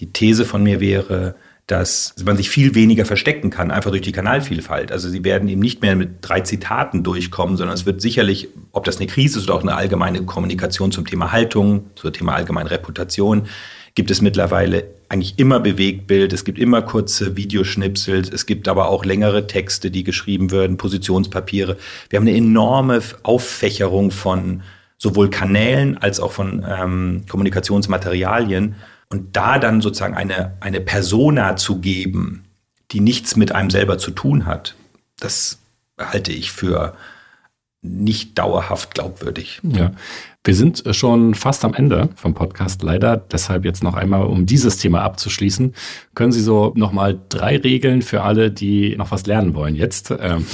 Die 0.00 0.12
These 0.12 0.44
von 0.44 0.62
mir 0.62 0.80
wäre, 0.80 1.36
dass 1.66 2.14
man 2.24 2.36
sich 2.36 2.48
viel 2.48 2.74
weniger 2.76 3.04
verstecken 3.04 3.50
kann, 3.50 3.72
einfach 3.72 3.90
durch 3.90 4.02
die 4.02 4.12
Kanalvielfalt. 4.12 4.92
Also 4.92 5.08
sie 5.08 5.24
werden 5.24 5.48
eben 5.48 5.60
nicht 5.60 5.82
mehr 5.82 5.96
mit 5.96 6.18
drei 6.20 6.40
Zitaten 6.40 7.02
durchkommen, 7.02 7.56
sondern 7.56 7.74
es 7.74 7.86
wird 7.86 8.00
sicherlich, 8.00 8.48
ob 8.70 8.84
das 8.84 8.98
eine 8.98 9.08
Krise 9.08 9.40
ist 9.40 9.46
oder 9.46 9.54
auch 9.54 9.62
eine 9.62 9.74
allgemeine 9.74 10.22
Kommunikation 10.24 10.92
zum 10.92 11.06
Thema 11.06 11.32
Haltung, 11.32 11.86
zum 11.96 12.12
Thema 12.12 12.34
allgemeine 12.34 12.70
Reputation, 12.70 13.48
gibt 13.96 14.12
es 14.12 14.22
mittlerweile 14.22 14.84
eigentlich 15.08 15.38
immer 15.38 15.58
Bewegtbild, 15.58 16.32
es 16.32 16.44
gibt 16.44 16.58
immer 16.58 16.82
kurze 16.82 17.36
Videoschnipsel, 17.36 18.28
es 18.32 18.46
gibt 18.46 18.68
aber 18.68 18.88
auch 18.88 19.04
längere 19.04 19.46
Texte, 19.46 19.90
die 19.90 20.04
geschrieben 20.04 20.52
werden, 20.52 20.76
Positionspapiere. 20.76 21.78
Wir 22.10 22.18
haben 22.18 22.28
eine 22.28 22.36
enorme 22.36 23.00
Auffächerung 23.22 24.10
von 24.12 24.62
sowohl 24.98 25.30
Kanälen 25.30 25.98
als 25.98 26.20
auch 26.20 26.32
von 26.32 26.64
ähm, 26.68 27.24
Kommunikationsmaterialien. 27.28 28.76
Und 29.08 29.36
da 29.36 29.58
dann 29.58 29.80
sozusagen 29.80 30.14
eine, 30.14 30.56
eine 30.60 30.80
Persona 30.80 31.56
zu 31.56 31.80
geben, 31.80 32.44
die 32.90 33.00
nichts 33.00 33.36
mit 33.36 33.52
einem 33.52 33.70
selber 33.70 33.98
zu 33.98 34.10
tun 34.10 34.46
hat, 34.46 34.74
das 35.18 35.58
halte 35.98 36.32
ich 36.32 36.52
für 36.52 36.96
nicht 37.82 38.36
dauerhaft 38.38 38.94
glaubwürdig. 38.94 39.60
Ja. 39.62 39.92
Wir 40.44 40.54
sind 40.54 40.84
schon 40.92 41.34
fast 41.34 41.64
am 41.64 41.74
Ende 41.74 42.08
vom 42.14 42.34
Podcast, 42.34 42.82
leider. 42.82 43.16
Deshalb 43.16 43.64
jetzt 43.64 43.82
noch 43.82 43.94
einmal, 43.94 44.26
um 44.26 44.46
dieses 44.46 44.78
Thema 44.78 45.02
abzuschließen, 45.02 45.74
können 46.14 46.32
Sie 46.32 46.40
so 46.40 46.72
nochmal 46.76 47.18
drei 47.28 47.56
Regeln 47.56 48.02
für 48.02 48.22
alle, 48.22 48.50
die 48.50 48.96
noch 48.96 49.10
was 49.10 49.26
lernen 49.26 49.54
wollen. 49.54 49.74
Jetzt 49.74 50.12
ähm, 50.20 50.46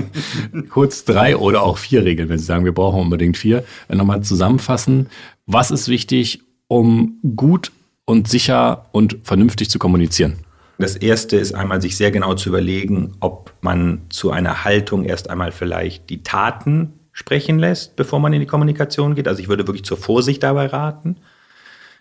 kurz 0.70 1.04
drei 1.04 1.36
oder 1.36 1.62
auch 1.62 1.76
vier 1.76 2.04
Regeln, 2.04 2.28
wenn 2.28 2.38
Sie 2.38 2.46
sagen, 2.46 2.64
wir 2.64 2.72
brauchen 2.72 3.00
unbedingt 3.00 3.36
vier, 3.36 3.64
nochmal 3.88 4.22
zusammenfassen. 4.22 5.08
Was 5.44 5.70
ist 5.70 5.88
wichtig, 5.88 6.42
um 6.68 7.20
gut 7.36 7.72
und 8.06 8.28
sicher 8.28 8.86
und 8.92 9.18
vernünftig 9.22 9.68
zu 9.68 9.78
kommunizieren? 9.78 10.38
Das 10.78 10.96
erste 10.96 11.36
ist 11.36 11.54
einmal, 11.54 11.80
sich 11.82 11.96
sehr 11.96 12.10
genau 12.10 12.34
zu 12.34 12.48
überlegen, 12.50 13.14
ob 13.20 13.52
man 13.60 14.02
zu 14.08 14.30
einer 14.30 14.64
Haltung 14.64 15.04
erst 15.04 15.28
einmal 15.30 15.52
vielleicht 15.52 16.08
die 16.10 16.22
Taten 16.22 16.92
sprechen 17.12 17.58
lässt, 17.58 17.96
bevor 17.96 18.20
man 18.20 18.32
in 18.34 18.40
die 18.40 18.46
Kommunikation 18.46 19.14
geht. 19.14 19.26
Also 19.26 19.40
ich 19.40 19.48
würde 19.48 19.66
wirklich 19.66 19.84
zur 19.84 19.96
Vorsicht 19.96 20.42
dabei 20.42 20.66
raten. 20.66 21.16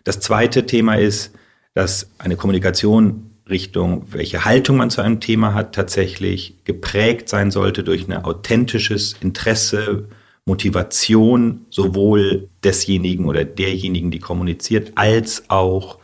Das 0.04 0.20
zweite 0.20 0.66
Thema 0.66 0.96
ist, 0.96 1.34
dass 1.74 2.10
eine 2.18 2.36
Kommunikation 2.36 3.32
Richtung, 3.50 4.08
welche 4.12 4.44
Haltung 4.44 4.78
man 4.78 4.90
zu 4.90 5.02
einem 5.02 5.20
Thema 5.20 5.54
hat, 5.54 5.74
tatsächlich 5.74 6.56
geprägt 6.66 7.30
sein 7.30 7.52
sollte 7.52 7.84
durch 7.84 8.08
ein 8.08 8.26
authentisches 8.26 9.16
Interesse, 9.22 10.10
Motivation 10.46 11.66
sowohl 11.70 12.50
desjenigen 12.64 13.26
oder 13.26 13.44
derjenigen, 13.44 14.12
die 14.12 14.20
kommuniziert, 14.20 14.92
als 14.96 15.50
auch 15.50 15.98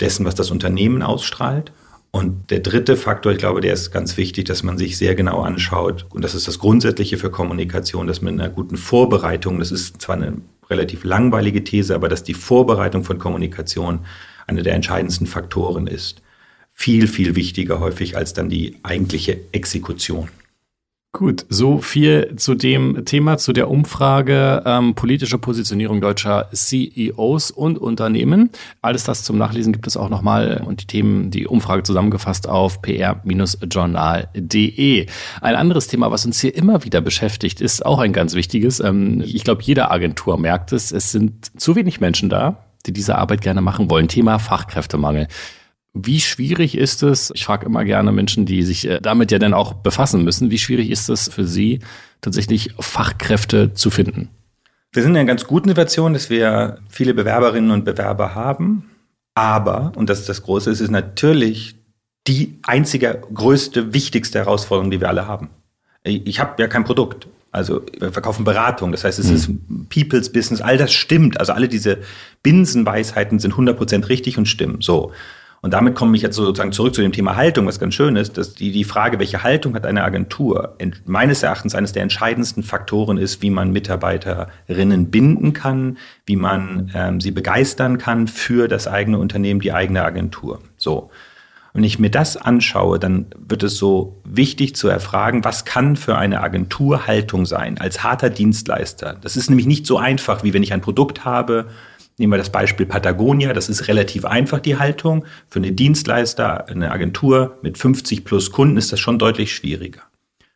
dessen, 0.00 0.24
was 0.24 0.34
das 0.34 0.50
Unternehmen 0.50 1.02
ausstrahlt. 1.02 1.72
Und 2.12 2.50
der 2.50 2.60
dritte 2.60 2.96
Faktor, 2.96 3.32
ich 3.32 3.38
glaube, 3.38 3.60
der 3.60 3.72
ist 3.72 3.90
ganz 3.90 4.16
wichtig, 4.16 4.44
dass 4.44 4.62
man 4.62 4.78
sich 4.78 4.98
sehr 4.98 5.14
genau 5.14 5.40
anschaut. 5.40 6.06
Und 6.10 6.22
das 6.22 6.34
ist 6.34 6.46
das 6.46 6.58
Grundsätzliche 6.58 7.16
für 7.16 7.30
Kommunikation, 7.30 8.06
dass 8.06 8.20
mit 8.20 8.34
einer 8.34 8.50
guten 8.50 8.76
Vorbereitung, 8.76 9.58
das 9.58 9.72
ist 9.72 10.00
zwar 10.00 10.16
eine 10.16 10.36
relativ 10.68 11.04
langweilige 11.04 11.64
These, 11.64 11.94
aber 11.94 12.08
dass 12.08 12.22
die 12.22 12.34
Vorbereitung 12.34 13.02
von 13.02 13.18
Kommunikation 13.18 14.00
einer 14.46 14.62
der 14.62 14.74
entscheidendsten 14.74 15.26
Faktoren 15.26 15.86
ist. 15.86 16.22
Viel, 16.74 17.08
viel 17.08 17.34
wichtiger 17.34 17.80
häufig 17.80 18.16
als 18.16 18.32
dann 18.32 18.48
die 18.48 18.76
eigentliche 18.82 19.40
Exekution. 19.52 20.28
Gut, 21.14 21.44
so 21.50 21.76
viel 21.76 22.36
zu 22.36 22.54
dem 22.54 23.04
Thema, 23.04 23.36
zu 23.36 23.52
der 23.52 23.70
Umfrage 23.70 24.62
ähm, 24.64 24.94
politische 24.94 25.36
Positionierung 25.36 26.00
deutscher 26.00 26.48
CEOs 26.54 27.50
und 27.50 27.76
Unternehmen. 27.76 28.48
Alles 28.80 29.04
das 29.04 29.22
zum 29.22 29.36
Nachlesen 29.36 29.74
gibt 29.74 29.86
es 29.86 29.98
auch 29.98 30.08
nochmal 30.08 30.64
und 30.66 30.80
die 30.80 30.86
Themen, 30.86 31.30
die 31.30 31.46
Umfrage 31.46 31.82
zusammengefasst 31.82 32.48
auf 32.48 32.80
pr-journal.de. 32.80 35.06
Ein 35.42 35.54
anderes 35.54 35.86
Thema, 35.86 36.10
was 36.10 36.24
uns 36.24 36.40
hier 36.40 36.56
immer 36.56 36.82
wieder 36.82 37.02
beschäftigt, 37.02 37.60
ist 37.60 37.84
auch 37.84 37.98
ein 37.98 38.14
ganz 38.14 38.32
wichtiges. 38.32 38.80
Ähm, 38.80 39.20
ich 39.20 39.44
glaube, 39.44 39.62
jede 39.62 39.90
Agentur 39.90 40.38
merkt 40.38 40.72
es. 40.72 40.92
Es 40.92 41.12
sind 41.12 41.60
zu 41.60 41.76
wenig 41.76 42.00
Menschen 42.00 42.30
da, 42.30 42.64
die 42.86 42.92
diese 42.94 43.18
Arbeit 43.18 43.42
gerne 43.42 43.60
machen 43.60 43.90
wollen. 43.90 44.08
Thema 44.08 44.38
Fachkräftemangel. 44.38 45.28
Wie 45.94 46.20
schwierig 46.20 46.76
ist 46.76 47.02
es, 47.02 47.30
ich 47.34 47.44
frage 47.44 47.66
immer 47.66 47.84
gerne 47.84 48.12
Menschen, 48.12 48.46
die 48.46 48.62
sich 48.62 48.88
äh, 48.88 49.00
damit 49.00 49.30
ja 49.30 49.38
dann 49.38 49.52
auch 49.52 49.74
befassen 49.74 50.24
müssen, 50.24 50.50
wie 50.50 50.58
schwierig 50.58 50.90
ist 50.90 51.10
es 51.10 51.28
für 51.28 51.46
Sie, 51.46 51.80
tatsächlich 52.22 52.70
Fachkräfte 52.80 53.74
zu 53.74 53.90
finden? 53.90 54.30
Wir 54.92 55.02
sind 55.02 55.12
in 55.12 55.18
einer 55.18 55.26
ganz 55.26 55.44
guten 55.44 55.68
Situation, 55.68 56.14
dass 56.14 56.30
wir 56.30 56.78
viele 56.88 57.14
Bewerberinnen 57.14 57.70
und 57.70 57.84
Bewerber 57.84 58.34
haben. 58.34 58.90
Aber, 59.34 59.92
und 59.96 60.10
das 60.10 60.20
ist 60.20 60.28
das 60.28 60.42
Große, 60.42 60.70
es 60.70 60.80
ist 60.80 60.90
natürlich 60.90 61.76
die 62.26 62.58
einzige, 62.62 63.22
größte, 63.32 63.92
wichtigste 63.94 64.38
Herausforderung, 64.38 64.90
die 64.90 65.00
wir 65.00 65.08
alle 65.08 65.26
haben. 65.26 65.50
Ich 66.04 66.40
habe 66.40 66.60
ja 66.60 66.68
kein 66.68 66.84
Produkt. 66.84 67.28
Also 67.50 67.82
wir 67.98 68.12
verkaufen 68.12 68.44
Beratung, 68.44 68.92
das 68.92 69.04
heißt, 69.04 69.18
es 69.18 69.28
mhm. 69.28 69.34
ist 69.34 69.50
People's 69.90 70.32
Business, 70.32 70.62
all 70.62 70.78
das 70.78 70.92
stimmt. 70.92 71.38
Also 71.38 71.52
alle 71.52 71.68
diese 71.68 71.98
Binsenweisheiten 72.42 73.38
sind 73.38 73.54
100% 73.54 74.08
richtig 74.08 74.38
und 74.38 74.46
stimmen. 74.46 74.80
So. 74.80 75.12
Und 75.64 75.72
damit 75.72 75.94
komme 75.94 76.16
ich 76.16 76.22
jetzt 76.22 76.34
sozusagen 76.34 76.72
zurück 76.72 76.92
zu 76.92 77.02
dem 77.02 77.12
Thema 77.12 77.36
Haltung, 77.36 77.68
was 77.68 77.78
ganz 77.78 77.94
schön 77.94 78.16
ist, 78.16 78.36
dass 78.36 78.54
die, 78.54 78.72
die 78.72 78.82
Frage, 78.82 79.20
welche 79.20 79.44
Haltung 79.44 79.76
hat 79.76 79.86
eine 79.86 80.02
Agentur, 80.02 80.76
meines 81.06 81.44
Erachtens 81.44 81.76
eines 81.76 81.92
der 81.92 82.02
entscheidendsten 82.02 82.64
Faktoren 82.64 83.16
ist, 83.16 83.42
wie 83.42 83.50
man 83.50 83.70
Mitarbeiterinnen 83.70 85.12
binden 85.12 85.52
kann, 85.52 85.98
wie 86.26 86.34
man 86.34 86.90
ähm, 86.94 87.20
sie 87.20 87.30
begeistern 87.30 87.98
kann 87.98 88.26
für 88.26 88.66
das 88.66 88.88
eigene 88.88 89.18
Unternehmen, 89.18 89.60
die 89.60 89.72
eigene 89.72 90.04
Agentur. 90.04 90.58
So. 90.76 91.10
Wenn 91.74 91.84
ich 91.84 91.98
mir 91.98 92.10
das 92.10 92.36
anschaue, 92.36 92.98
dann 92.98 93.26
wird 93.38 93.62
es 93.62 93.78
so 93.78 94.20
wichtig 94.24 94.76
zu 94.76 94.88
erfragen, 94.88 95.42
was 95.44 95.64
kann 95.64 95.96
für 95.96 96.18
eine 96.18 96.42
Agentur 96.42 97.06
Haltung 97.06 97.46
sein 97.46 97.78
als 97.78 98.02
harter 98.02 98.28
Dienstleister. 98.28 99.16
Das 99.22 99.36
ist 99.36 99.48
nämlich 99.48 99.66
nicht 99.66 99.86
so 99.86 99.96
einfach, 99.96 100.44
wie 100.44 100.52
wenn 100.52 100.62
ich 100.62 100.74
ein 100.74 100.82
Produkt 100.82 101.24
habe, 101.24 101.68
Nehmen 102.18 102.32
wir 102.32 102.38
das 102.38 102.52
Beispiel 102.52 102.86
Patagonia. 102.86 103.52
Das 103.52 103.68
ist 103.68 103.88
relativ 103.88 104.24
einfach, 104.24 104.60
die 104.60 104.78
Haltung. 104.78 105.24
Für 105.48 105.58
eine 105.58 105.72
Dienstleister, 105.72 106.68
eine 106.68 106.90
Agentur 106.90 107.58
mit 107.62 107.78
50 107.78 108.24
plus 108.24 108.52
Kunden 108.52 108.76
ist 108.76 108.92
das 108.92 109.00
schon 109.00 109.18
deutlich 109.18 109.54
schwieriger. 109.54 110.02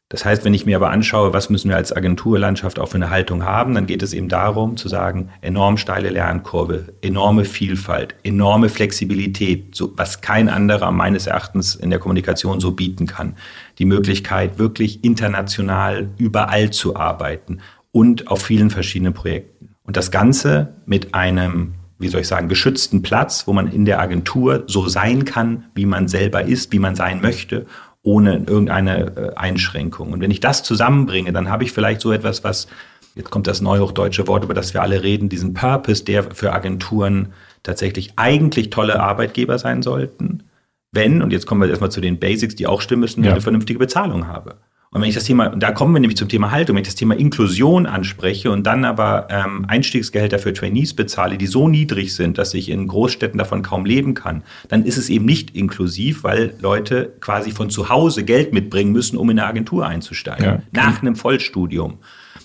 Das 0.09 0.25
heißt, 0.25 0.45
wenn 0.45 0.55
ich 0.55 0.67
mir 0.67 0.77
aber 0.77 0.91
anschaue, 0.91 1.33
was 1.33 1.51
müssen 1.51 1.69
wir 1.69 1.77
als 1.77 1.93
Agenturlandschaft 1.93 2.79
auch 2.79 2.91
für 2.91 2.95
eine 2.95 3.11
Haltung 3.11 3.45
haben, 3.45 3.75
dann 3.75 3.87
geht 3.87 4.05
es 4.05 4.13
eben 4.13 4.29
darum 4.29 4.77
zu 4.77 4.87
sagen, 4.89 5.31
enorm 5.41 5.79
steile 5.79 6.11
Lernkurve, 6.11 6.95
enorme 7.03 7.45
Vielfalt, 7.45 8.15
enorme 8.23 8.69
Flexibilität, 8.69 9.75
so, 9.75 9.93
was 9.97 10.21
kein 10.21 10.49
anderer 10.49 10.93
meines 10.93 11.27
Erachtens 11.27 11.75
in 11.75 11.91
der 11.91 11.99
Kommunikation 11.99 12.61
so 12.61 12.71
bieten 12.71 13.07
kann. 13.07 13.35
Die 13.81 13.85
Möglichkeit, 13.85 14.61
wirklich 14.61 15.03
international 15.03 16.11
überall 16.19 16.71
zu 16.71 16.95
arbeiten 16.95 17.59
und 17.91 18.29
auf 18.29 18.43
vielen 18.43 18.71
verschiedenen 18.71 19.13
Projekten. 19.13 19.56
Und 19.87 19.97
das 19.97 20.11
Ganze 20.11 20.75
mit 20.85 21.15
einem, 21.15 21.75
wie 21.99 22.09
soll 22.09 22.21
ich 22.21 22.29
sagen, 22.29 22.49
geschützten 22.49 23.03
Platz, 23.03 23.47
wo 23.47 23.53
man 23.53 23.71
in 23.71 23.85
der 23.85 24.01
Agentur 24.01 24.65
so 24.67 24.89
sein 24.89 25.25
kann, 25.25 25.65
wie 25.75 25.87
man 25.87 26.09
selber 26.09 26.43
ist, 26.43 26.73
wie 26.73 26.79
man 26.79 26.97
sein 26.97 27.21
möchte, 27.21 27.67
ohne 28.03 28.45
irgendeine 28.47 29.17
äh, 29.17 29.35
Einschränkung. 29.35 30.13
Und 30.13 30.21
wenn 30.21 30.31
ich 30.31 30.41
das 30.41 30.63
zusammenbringe, 30.63 31.33
dann 31.33 31.49
habe 31.49 31.65
ich 31.65 31.73
vielleicht 31.73 32.01
so 32.01 32.13
etwas, 32.13 32.45
was, 32.45 32.69
jetzt 33.15 33.31
kommt 33.31 33.47
das 33.47 33.61
neuhochdeutsche 33.61 34.29
Wort, 34.29 34.45
über 34.45 34.55
das 34.55 34.75
wir 34.75 34.83
alle 34.83 35.03
reden, 35.03 35.29
diesen 35.29 35.55
Purpose, 35.55 36.05
der 36.05 36.23
für 36.35 36.53
Agenturen 36.53 37.33
tatsächlich 37.63 38.13
eigentlich 38.17 38.71
tolle 38.71 39.01
Arbeitgeber 39.01 39.59
sein 39.59 39.83
sollten, 39.83 40.45
wenn, 40.93 41.21
und 41.21 41.33
jetzt 41.33 41.47
kommen 41.47 41.61
wir 41.61 41.69
erstmal 41.69 41.91
zu 41.91 42.01
den 42.01 42.19
Basics, 42.19 42.55
die 42.55 42.67
auch 42.67 42.81
stimmen 42.81 43.01
müssen, 43.01 43.23
ja. 43.23 43.33
eine 43.33 43.41
vernünftige 43.41 43.79
Bezahlung 43.79 44.29
habe. 44.29 44.57
Und 44.97 45.03
wenn 45.03 45.11
ich 45.11 45.15
das 45.15 45.25
Thema, 45.25 45.51
da 45.51 45.73
kommen 45.73 45.93
wir 45.93 46.01
nämlich 46.01 46.17
zum 46.17 46.31
Thema 46.31 46.53
Haltung, 46.53 46.75
wenn 46.75 46.81
ich 46.81 46.89
das 46.89 46.95
Thema 46.95 47.15
Inklusion 47.15 47.85
anspreche 47.85 48.51
und 48.51 48.67
dann 48.67 48.87
aber 48.87 49.29
ähm, 49.29 49.67
Einstiegsgehälter 49.69 50.39
für 50.39 50.55
Trainees 50.55 50.95
bezahle, 50.95 51.37
die 51.37 51.47
so 51.47 51.69
niedrig 51.69 52.15
sind, 52.15 52.39
dass 52.39 52.55
ich 52.55 52.71
in 52.71 52.87
Großstädten 52.89 53.37
davon 53.37 53.61
kaum 53.61 53.85
leben 53.85 54.15
kann, 54.15 54.43
dann 54.69 54.87
ist 54.87 54.97
es 54.97 55.11
eben 55.11 55.27
nicht 55.27 55.55
inklusiv, 55.55 56.25
weil 56.25 56.55
Leute 56.63 57.13
quasi 57.21 57.51
von 57.51 57.69
zu 57.69 57.91
Hause 57.91 58.25
Geld 58.25 58.55
mitbringen 58.55 58.91
müssen, 58.91 59.19
um 59.19 59.29
in 59.29 59.39
eine 59.39 59.47
Agentur 59.47 59.87
einzusteigen, 59.87 60.45
ja. 60.47 60.63
nach 60.73 61.03
einem 61.03 61.15
Vollstudium. 61.15 61.99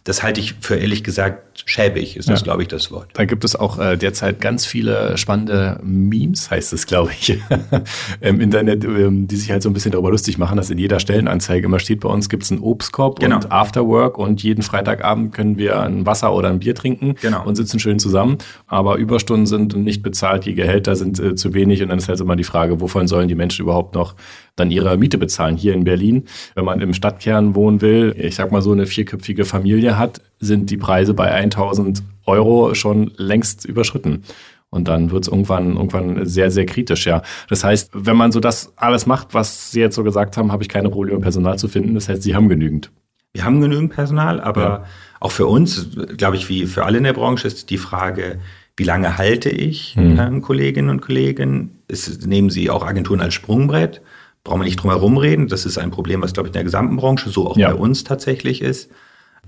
Das 0.04 0.22
halte 0.22 0.42
ich 0.42 0.56
für 0.60 0.76
ehrlich 0.76 1.06
gesagt 1.06 1.51
schäbig, 1.66 2.18
ist 2.18 2.30
das, 2.30 2.42
ja. 2.42 2.44
glaube 2.44 2.62
ich, 2.64 2.68
das 2.68 2.92
Wort. 2.92 3.10
Da 3.14 3.26
gibt 3.26 3.44
es 3.44 3.56
auch 3.56 3.80
äh, 3.80 3.98
derzeit 3.98 4.42
ganz 4.42 4.66
viele 4.66 5.18
spannende 5.18 5.80
Memes, 5.84 6.50
heißt 6.52 6.74
es, 6.74 6.86
glaube 6.86 7.12
ich, 7.12 7.38
im 8.22 8.42
Internet, 8.42 8.84
ähm, 8.84 9.28
die 9.28 9.36
sich 9.36 9.52
halt 9.52 9.64
so 9.64 9.70
ein 9.70 9.74
bisschen 9.74 9.92
darüber 9.92 10.12
lustig 10.12 10.38
machen, 10.38 10.58
dass 10.58 10.70
in 10.70 10.78
jeder 10.78 11.00
Stellenanzeige 11.00 11.66
immer 11.66 11.80
steht, 11.80 12.02
bei 12.02 12.10
uns 12.10 12.30
gibt 12.30 12.44
es 12.44 12.52
einen 12.52 12.62
Obstkorb 12.62 13.20
genau. 13.20 13.38
und 13.38 13.52
Afterwork 13.52 14.18
und 14.18 14.44
jeden 14.44 14.62
Freitagabend 14.62 15.34
können 15.34 15.58
wir 15.58 15.80
ein 15.82 16.06
Wasser 16.06 16.34
oder 16.34 16.50
ein 16.50 16.60
Bier 16.60 16.76
trinken 16.76 17.16
genau. 17.22 17.46
und 17.46 17.56
sitzen 17.56 17.80
schön 17.80 18.00
zusammen. 18.00 18.38
Aber 18.68 18.98
Überstunden 18.98 19.46
sind 19.46 19.76
nicht 19.76 20.04
bezahlt, 20.04 20.46
die 20.46 20.56
Gehälter 20.56 20.96
sind 20.96 21.20
äh, 21.20 21.36
zu 21.36 21.54
wenig 21.54 21.82
und 21.82 21.90
dann 21.90 21.98
ist 21.98 22.10
halt 22.10 22.20
immer 22.20 22.36
die 22.36 22.44
Frage, 22.44 22.82
wovon 22.82 23.08
sollen 23.08 23.28
die 23.28 23.36
Menschen 23.36 23.64
überhaupt 23.64 23.96
noch 23.96 24.16
dann 24.56 24.72
ihre 24.72 24.98
Miete 24.98 25.18
bezahlen 25.18 25.58
hier 25.58 25.74
in 25.74 25.84
Berlin. 25.84 26.26
Wenn 26.56 26.66
man 26.66 26.82
im 26.82 26.94
Stadtkern 26.94 27.56
wohnen 27.56 27.82
will, 27.82 28.16
ich 28.18 28.36
sag 28.36 28.52
mal 28.52 28.62
so 28.62 28.72
eine 28.72 28.86
vierköpfige 28.86 29.46
Familie 29.46 29.98
hat, 29.98 30.22
sind 30.42 30.70
die 30.70 30.78
Preise 30.78 31.14
bei 31.14 31.32
1000 31.32 32.04
Euro 32.26 32.74
schon 32.76 33.12
längst 33.18 33.66
überschritten. 33.66 34.24
Und 34.70 34.88
dann 34.88 35.12
wird 35.12 35.24
es 35.24 35.28
irgendwann, 35.28 35.76
irgendwann 35.76 36.26
sehr, 36.26 36.50
sehr 36.50 36.66
kritisch, 36.66 37.06
ja. 37.06 37.24
Das 37.50 37.64
heißt, 37.64 37.92
wenn 37.94 38.16
man 38.16 38.32
so 38.32 38.40
das 38.40 38.74
alles 38.78 39.06
macht, 39.06 39.34
was 39.34 39.72
Sie 39.72 39.82
jetzt 39.82 39.96
so 39.96 40.04
gesagt 40.04 40.38
haben, 40.38 40.52
habe 40.52 40.64
ich 40.64 40.70
keine 40.70 40.90
Probleme, 40.90 41.20
Personal 41.20 41.60
zu 41.60 41.68
finden. 41.68 41.94
Das 41.94 42.08
heißt, 42.08 42.24
Sie 42.24 42.36
haben 42.36 42.48
genügend. 42.48 42.90
Wir 43.34 43.44
haben 43.44 43.60
genügend 43.60 43.92
Personal, 43.92 44.40
aber 44.40 44.62
ja. 44.62 44.84
auch 45.20 45.32
für 45.32 45.48
uns, 45.48 45.90
glaube 46.18 46.38
ich, 46.38 46.48
wie 46.48 46.66
für 46.68 46.86
alle 46.86 46.98
in 46.98 47.04
der 47.04 47.14
Branche, 47.14 47.48
ist 47.48 47.70
die 47.70 47.78
Frage, 47.78 48.40
wie 48.78 48.84
lange 48.84 49.18
halte 49.18 49.50
ich 49.50 49.96
hm. 49.96 50.20
ähm, 50.20 50.42
Kolleginnen 50.42 50.90
und 50.90 51.02
Kollegen? 51.02 51.82
Ist, 51.88 52.26
nehmen 52.26 52.50
Sie 52.50 52.70
auch 52.70 52.86
Agenturen 52.86 53.20
als 53.20 53.34
Sprungbrett? 53.34 54.02
brauchen 54.44 54.62
wir 54.62 54.66
nicht 54.66 54.82
drum 54.82 54.92
herum 54.92 55.18
reden. 55.18 55.48
Das 55.48 55.66
ist 55.66 55.78
ein 55.78 55.92
Problem, 55.92 56.22
was, 56.22 56.34
glaube 56.34 56.48
ich, 56.48 56.52
in 56.52 56.54
der 56.54 56.64
gesamten 56.64 56.96
Branche 56.96 57.30
so 57.30 57.48
auch 57.48 57.58
ja. 57.58 57.70
bei 57.70 57.76
uns 57.76 58.04
tatsächlich 58.04 58.62
ist. 58.62 58.92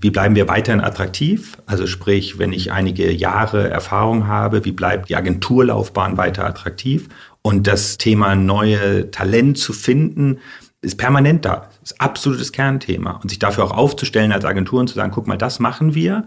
Wie 0.00 0.10
bleiben 0.10 0.34
wir 0.34 0.48
weiterhin 0.48 0.80
attraktiv? 0.80 1.56
Also 1.66 1.86
sprich, 1.86 2.38
wenn 2.38 2.52
ich 2.52 2.72
einige 2.72 3.10
Jahre 3.10 3.70
Erfahrung 3.70 4.26
habe, 4.26 4.64
wie 4.64 4.72
bleibt 4.72 5.08
die 5.08 5.16
Agenturlaufbahn 5.16 6.16
weiter 6.16 6.44
attraktiv? 6.44 7.08
Und 7.42 7.66
das 7.66 7.98
Thema 7.98 8.34
neue 8.34 9.10
Talent 9.10 9.58
zu 9.58 9.72
finden, 9.72 10.38
ist 10.82 10.96
permanent 10.98 11.44
da. 11.44 11.70
Ist 11.82 12.00
absolutes 12.00 12.52
Kernthema. 12.52 13.12
Und 13.22 13.30
sich 13.30 13.38
dafür 13.38 13.64
auch 13.64 13.70
aufzustellen 13.70 14.32
als 14.32 14.44
Agentur 14.44 14.80
und 14.80 14.88
zu 14.88 14.94
sagen, 14.94 15.12
guck 15.12 15.26
mal, 15.26 15.38
das 15.38 15.58
machen 15.58 15.94
wir. 15.94 16.24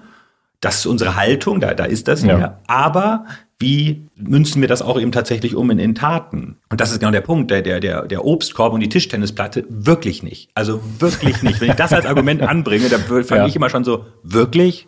Das 0.60 0.80
ist 0.80 0.86
unsere 0.88 1.16
Haltung, 1.16 1.60
da, 1.60 1.74
da 1.76 1.86
ist 1.86 2.08
das 2.08 2.24
ja. 2.24 2.60
Aber 2.66 3.26
wie 3.60 4.08
münzen 4.16 4.62
wir 4.62 4.68
das 4.68 4.84
auch 4.84 5.00
eben 5.00 5.12
tatsächlich 5.12 5.56
um 5.56 5.72
in, 5.72 5.80
in 5.80 5.96
Taten? 5.96 6.58
Und 6.70 6.80
das 6.80 6.92
ist 6.92 7.00
genau 7.00 7.12
der 7.12 7.22
Punkt, 7.22 7.50
der, 7.50 7.64
der, 7.64 7.80
der, 7.80 8.04
der 8.04 8.24
Obstkorb 8.24 8.74
und 8.74 8.82
die 8.82 8.90
Tischtennisplatte 8.90 9.66
wirklich 9.70 10.22
nicht. 10.22 10.50
Also 10.54 10.80
wirklich 11.00 11.42
nicht. 11.42 11.60
Wenn 11.60 11.70
ich 11.72 11.76
das 11.76 11.92
als 11.92 12.06
Argument 12.06 12.42
anbringe, 12.44 12.88
da 12.90 13.00
fange 13.00 13.26
ja. 13.42 13.48
ich 13.48 13.56
immer 13.56 13.70
schon 13.70 13.84
so, 13.84 14.06
wirklich? 14.22 14.88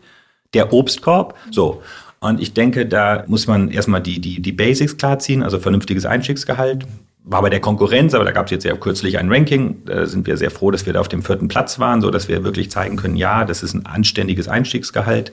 Der 0.54 0.72
Obstkorb? 0.72 1.36
So. 1.52 1.82
Und 2.20 2.40
ich 2.40 2.54
denke, 2.54 2.86
da 2.86 3.24
muss 3.28 3.48
man 3.48 3.72
erstmal 3.72 4.02
die, 4.02 4.20
die, 4.20 4.42
die 4.42 4.52
Basics 4.52 4.98
klarziehen, 4.98 5.42
also 5.42 5.58
vernünftiges 5.60 6.06
Einstiegsgehalt. 6.06 6.86
War 7.24 7.42
bei 7.42 7.50
der 7.50 7.60
Konkurrenz, 7.60 8.14
aber 8.14 8.26
da 8.26 8.32
gab 8.32 8.46
es 8.46 8.52
jetzt 8.52 8.66
ja 8.66 8.76
kürzlich 8.76 9.18
ein 9.18 9.32
Ranking. 9.32 9.84
Da 9.86 10.06
sind 10.06 10.28
wir 10.28 10.38
sehr 10.38 10.52
froh, 10.52 10.70
dass 10.70 10.86
wir 10.86 10.94
da 10.94 11.00
auf 11.00 11.08
dem 11.08 11.24
vierten 11.24 11.48
Platz 11.48 11.80
waren, 11.80 12.02
so 12.02 12.12
dass 12.12 12.28
wir 12.28 12.44
wirklich 12.44 12.70
zeigen 12.70 12.98
können, 12.98 13.16
ja, 13.16 13.46
das 13.46 13.64
ist 13.64 13.74
ein 13.74 13.86
anständiges 13.86 14.48
Einstiegsgehalt. 14.48 15.32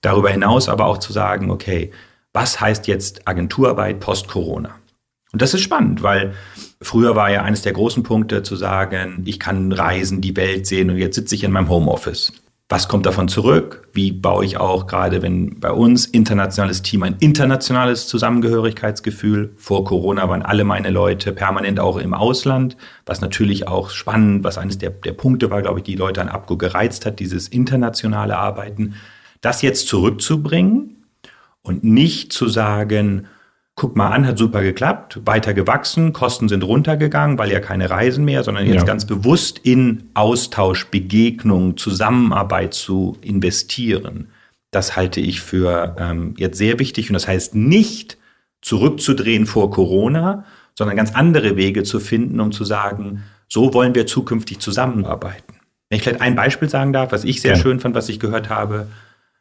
Darüber 0.00 0.30
hinaus 0.30 0.68
aber 0.68 0.86
auch 0.86 0.98
zu 0.98 1.12
sagen, 1.12 1.50
okay, 1.50 1.90
was 2.36 2.60
heißt 2.60 2.86
jetzt 2.86 3.26
Agenturarbeit 3.26 3.98
post-Corona? 3.98 4.74
Und 5.32 5.40
das 5.40 5.54
ist 5.54 5.62
spannend, 5.62 6.02
weil 6.02 6.34
früher 6.82 7.16
war 7.16 7.30
ja 7.30 7.42
eines 7.42 7.62
der 7.62 7.72
großen 7.72 8.02
Punkte 8.02 8.42
zu 8.42 8.56
sagen, 8.56 9.22
ich 9.24 9.40
kann 9.40 9.72
reisen, 9.72 10.20
die 10.20 10.36
Welt 10.36 10.66
sehen 10.66 10.90
und 10.90 10.98
jetzt 10.98 11.14
sitze 11.14 11.34
ich 11.34 11.44
in 11.44 11.50
meinem 11.50 11.70
Homeoffice. 11.70 12.34
Was 12.68 12.88
kommt 12.88 13.06
davon 13.06 13.28
zurück? 13.28 13.88
Wie 13.94 14.12
baue 14.12 14.44
ich 14.44 14.58
auch 14.58 14.86
gerade, 14.86 15.22
wenn 15.22 15.58
bei 15.60 15.70
uns 15.70 16.04
internationales 16.04 16.82
Team 16.82 17.04
ein 17.04 17.16
internationales 17.20 18.06
Zusammengehörigkeitsgefühl? 18.06 19.54
Vor 19.56 19.84
Corona 19.84 20.28
waren 20.28 20.42
alle 20.42 20.64
meine 20.64 20.90
Leute 20.90 21.32
permanent 21.32 21.80
auch 21.80 21.96
im 21.96 22.12
Ausland, 22.12 22.76
was 23.06 23.22
natürlich 23.22 23.66
auch 23.66 23.88
spannend, 23.88 24.44
was 24.44 24.58
eines 24.58 24.76
der, 24.76 24.90
der 24.90 25.12
Punkte 25.14 25.48
war, 25.48 25.62
glaube 25.62 25.78
ich, 25.78 25.84
die 25.84 25.96
Leute 25.96 26.20
an 26.20 26.28
Abgo 26.28 26.58
gereizt 26.58 27.06
hat, 27.06 27.18
dieses 27.18 27.48
internationale 27.48 28.36
Arbeiten. 28.36 28.96
Das 29.40 29.62
jetzt 29.62 29.88
zurückzubringen 29.88 30.95
und 31.66 31.84
nicht 31.84 32.32
zu 32.32 32.48
sagen, 32.48 33.26
guck 33.74 33.94
mal 33.94 34.10
an, 34.10 34.26
hat 34.26 34.38
super 34.38 34.62
geklappt, 34.62 35.20
weiter 35.26 35.52
gewachsen, 35.52 36.12
Kosten 36.12 36.48
sind 36.48 36.62
runtergegangen, 36.62 37.38
weil 37.38 37.52
ja 37.52 37.60
keine 37.60 37.90
Reisen 37.90 38.24
mehr, 38.24 38.42
sondern 38.42 38.66
jetzt 38.66 38.76
ja. 38.76 38.84
ganz 38.84 39.04
bewusst 39.04 39.58
in 39.58 40.04
Austausch, 40.14 40.86
Begegnung, 40.86 41.76
Zusammenarbeit 41.76 42.72
zu 42.72 43.18
investieren. 43.20 44.28
Das 44.70 44.96
halte 44.96 45.20
ich 45.20 45.40
für 45.40 45.94
ähm, 45.98 46.34
jetzt 46.38 46.56
sehr 46.56 46.78
wichtig 46.78 47.10
und 47.10 47.14
das 47.14 47.28
heißt 47.28 47.54
nicht 47.54 48.16
zurückzudrehen 48.62 49.46
vor 49.46 49.70
Corona, 49.70 50.44
sondern 50.74 50.96
ganz 50.96 51.14
andere 51.14 51.56
Wege 51.56 51.82
zu 51.82 52.00
finden, 52.00 52.40
um 52.40 52.52
zu 52.52 52.64
sagen, 52.64 53.24
so 53.48 53.74
wollen 53.74 53.94
wir 53.94 54.06
zukünftig 54.06 54.58
zusammenarbeiten. 54.58 55.54
Wenn 55.88 55.98
ich 55.98 56.02
vielleicht 56.02 56.20
ein 56.20 56.34
Beispiel 56.34 56.68
sagen 56.68 56.92
darf, 56.92 57.12
was 57.12 57.24
ich 57.24 57.40
sehr 57.40 57.56
ja. 57.56 57.60
schön 57.60 57.78
fand, 57.78 57.94
was 57.94 58.08
ich 58.08 58.18
gehört 58.18 58.48
habe, 58.48 58.88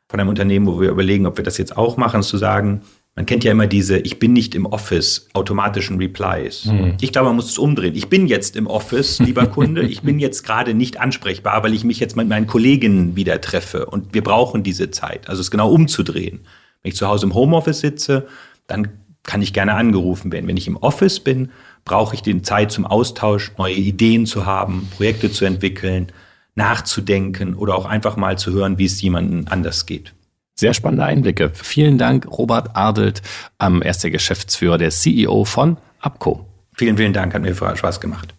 von 0.08 0.20
einem 0.20 0.30
Unternehmen, 0.30 0.68
wo 0.68 0.80
wir 0.80 0.90
überlegen, 0.90 1.26
ob 1.26 1.38
wir 1.38 1.44
das 1.44 1.58
jetzt 1.58 1.78
auch 1.78 1.98
machen, 1.98 2.24
zu 2.24 2.38
sagen, 2.38 2.82
man 3.16 3.26
kennt 3.26 3.46
ja 3.46 3.52
immer 3.52 3.66
diese 3.66 3.98
Ich 3.98 4.20
bin 4.20 4.34
nicht 4.34 4.56
im 4.56 4.66
Office 4.66 5.30
automatischen 5.34 5.98
Replies. 5.98 6.66
Mhm. 6.66 6.98
Ich 7.00 7.14
glaube, 7.14 7.30
man 7.30 7.38
muss 7.38 7.50
es 7.50 7.58
umdrehen. 7.58 7.96
Ich 7.96 8.10
bin 8.10 8.28
jetzt 8.28 8.58
im 8.58 8.68
Office, 8.68 9.20
lieber 9.20 9.48
Kunde. 9.48 9.84
ich 9.84 10.02
bin 10.02 10.20
jetzt 10.20 10.44
gerade 10.44 10.74
nicht 10.74 11.00
ansprechbar, 11.00 11.64
weil 11.64 11.74
ich 11.74 11.86
mich 11.86 12.00
jetzt 12.00 12.18
mit 12.18 12.28
meinen 12.28 12.46
Kolleginnen 12.46 13.16
wieder 13.16 13.40
treffe 13.40 13.86
und 13.86 14.14
wir 14.14 14.24
brauchen 14.24 14.64
diese 14.64 14.92
Zeit. 14.92 15.30
Also 15.30 15.42
es 15.42 15.50
genau 15.50 15.72
umzudrehen. 15.72 16.42
Wenn 16.82 16.90
ich 16.90 16.98
zu 16.98 17.08
Hause 17.08 17.26
im 17.26 17.34
Homeoffice 17.34 17.80
sitze, 17.80 18.28
dann 18.68 18.90
kann 19.24 19.42
ich 19.42 19.54
gerne 19.54 19.76
angerufen 19.76 20.32
werden. 20.32 20.48
Wenn 20.48 20.58
ich 20.58 20.68
im 20.68 20.78
Office 20.78 21.20
bin, 21.20 21.50
brauche 21.86 22.16
ich 22.16 22.22
die 22.22 22.42
Zeit 22.42 22.72
zum 22.72 22.86
Austausch, 22.86 23.54
neue 23.58 23.76
Ideen 23.76 24.26
zu 24.26 24.46
haben, 24.46 24.88
Projekte 24.96 25.32
zu 25.32 25.46
entwickeln, 25.46 26.12
nachzudenken 26.56 27.54
oder 27.54 27.76
auch 27.76 27.86
einfach 27.86 28.16
mal 28.16 28.38
zu 28.38 28.52
hören, 28.52 28.78
wie 28.78 28.86
es 28.86 29.02
jemandem 29.02 29.46
anders 29.50 29.86
geht. 29.86 30.14
Sehr 30.58 30.74
spannende 30.74 31.04
Einblicke. 31.04 31.52
Vielen 31.54 31.98
Dank, 31.98 32.28
Robert 32.30 32.76
Ardelt, 32.76 33.22
ähm, 33.60 33.82
er 33.82 33.92
ist 33.92 34.04
der 34.04 34.12
Geschäftsführer, 34.12 34.78
der 34.78 34.90
CEO 34.90 35.44
von 35.44 35.78
Abco. 36.00 36.46
Vielen, 36.74 36.98
vielen 36.98 37.14
Dank, 37.14 37.34
hat 37.34 37.42
mir 37.42 37.54
Spaß 37.54 38.00
gemacht. 38.00 38.34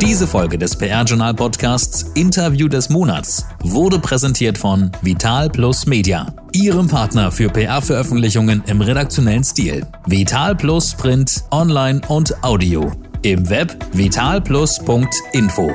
Diese 0.00 0.26
Folge 0.26 0.56
des 0.56 0.76
PR-Journal 0.76 1.34
Podcasts 1.34 2.02
Interview 2.14 2.68
des 2.68 2.88
Monats 2.88 3.46
wurde 3.62 3.98
präsentiert 3.98 4.56
von 4.56 4.90
Vital 5.02 5.50
Plus 5.50 5.86
Media, 5.86 6.34
Ihrem 6.52 6.88
Partner 6.88 7.30
für 7.30 7.48
PR-Veröffentlichungen 7.48 8.62
im 8.66 8.80
redaktionellen 8.80 9.44
Stil. 9.44 9.86
Vital 10.06 10.56
Plus 10.56 10.94
Print, 10.94 11.44
Online 11.50 12.00
und 12.08 12.42
Audio. 12.42 12.90
Im 13.22 13.48
Web 13.50 13.76
vitalplus.info. 13.92 15.70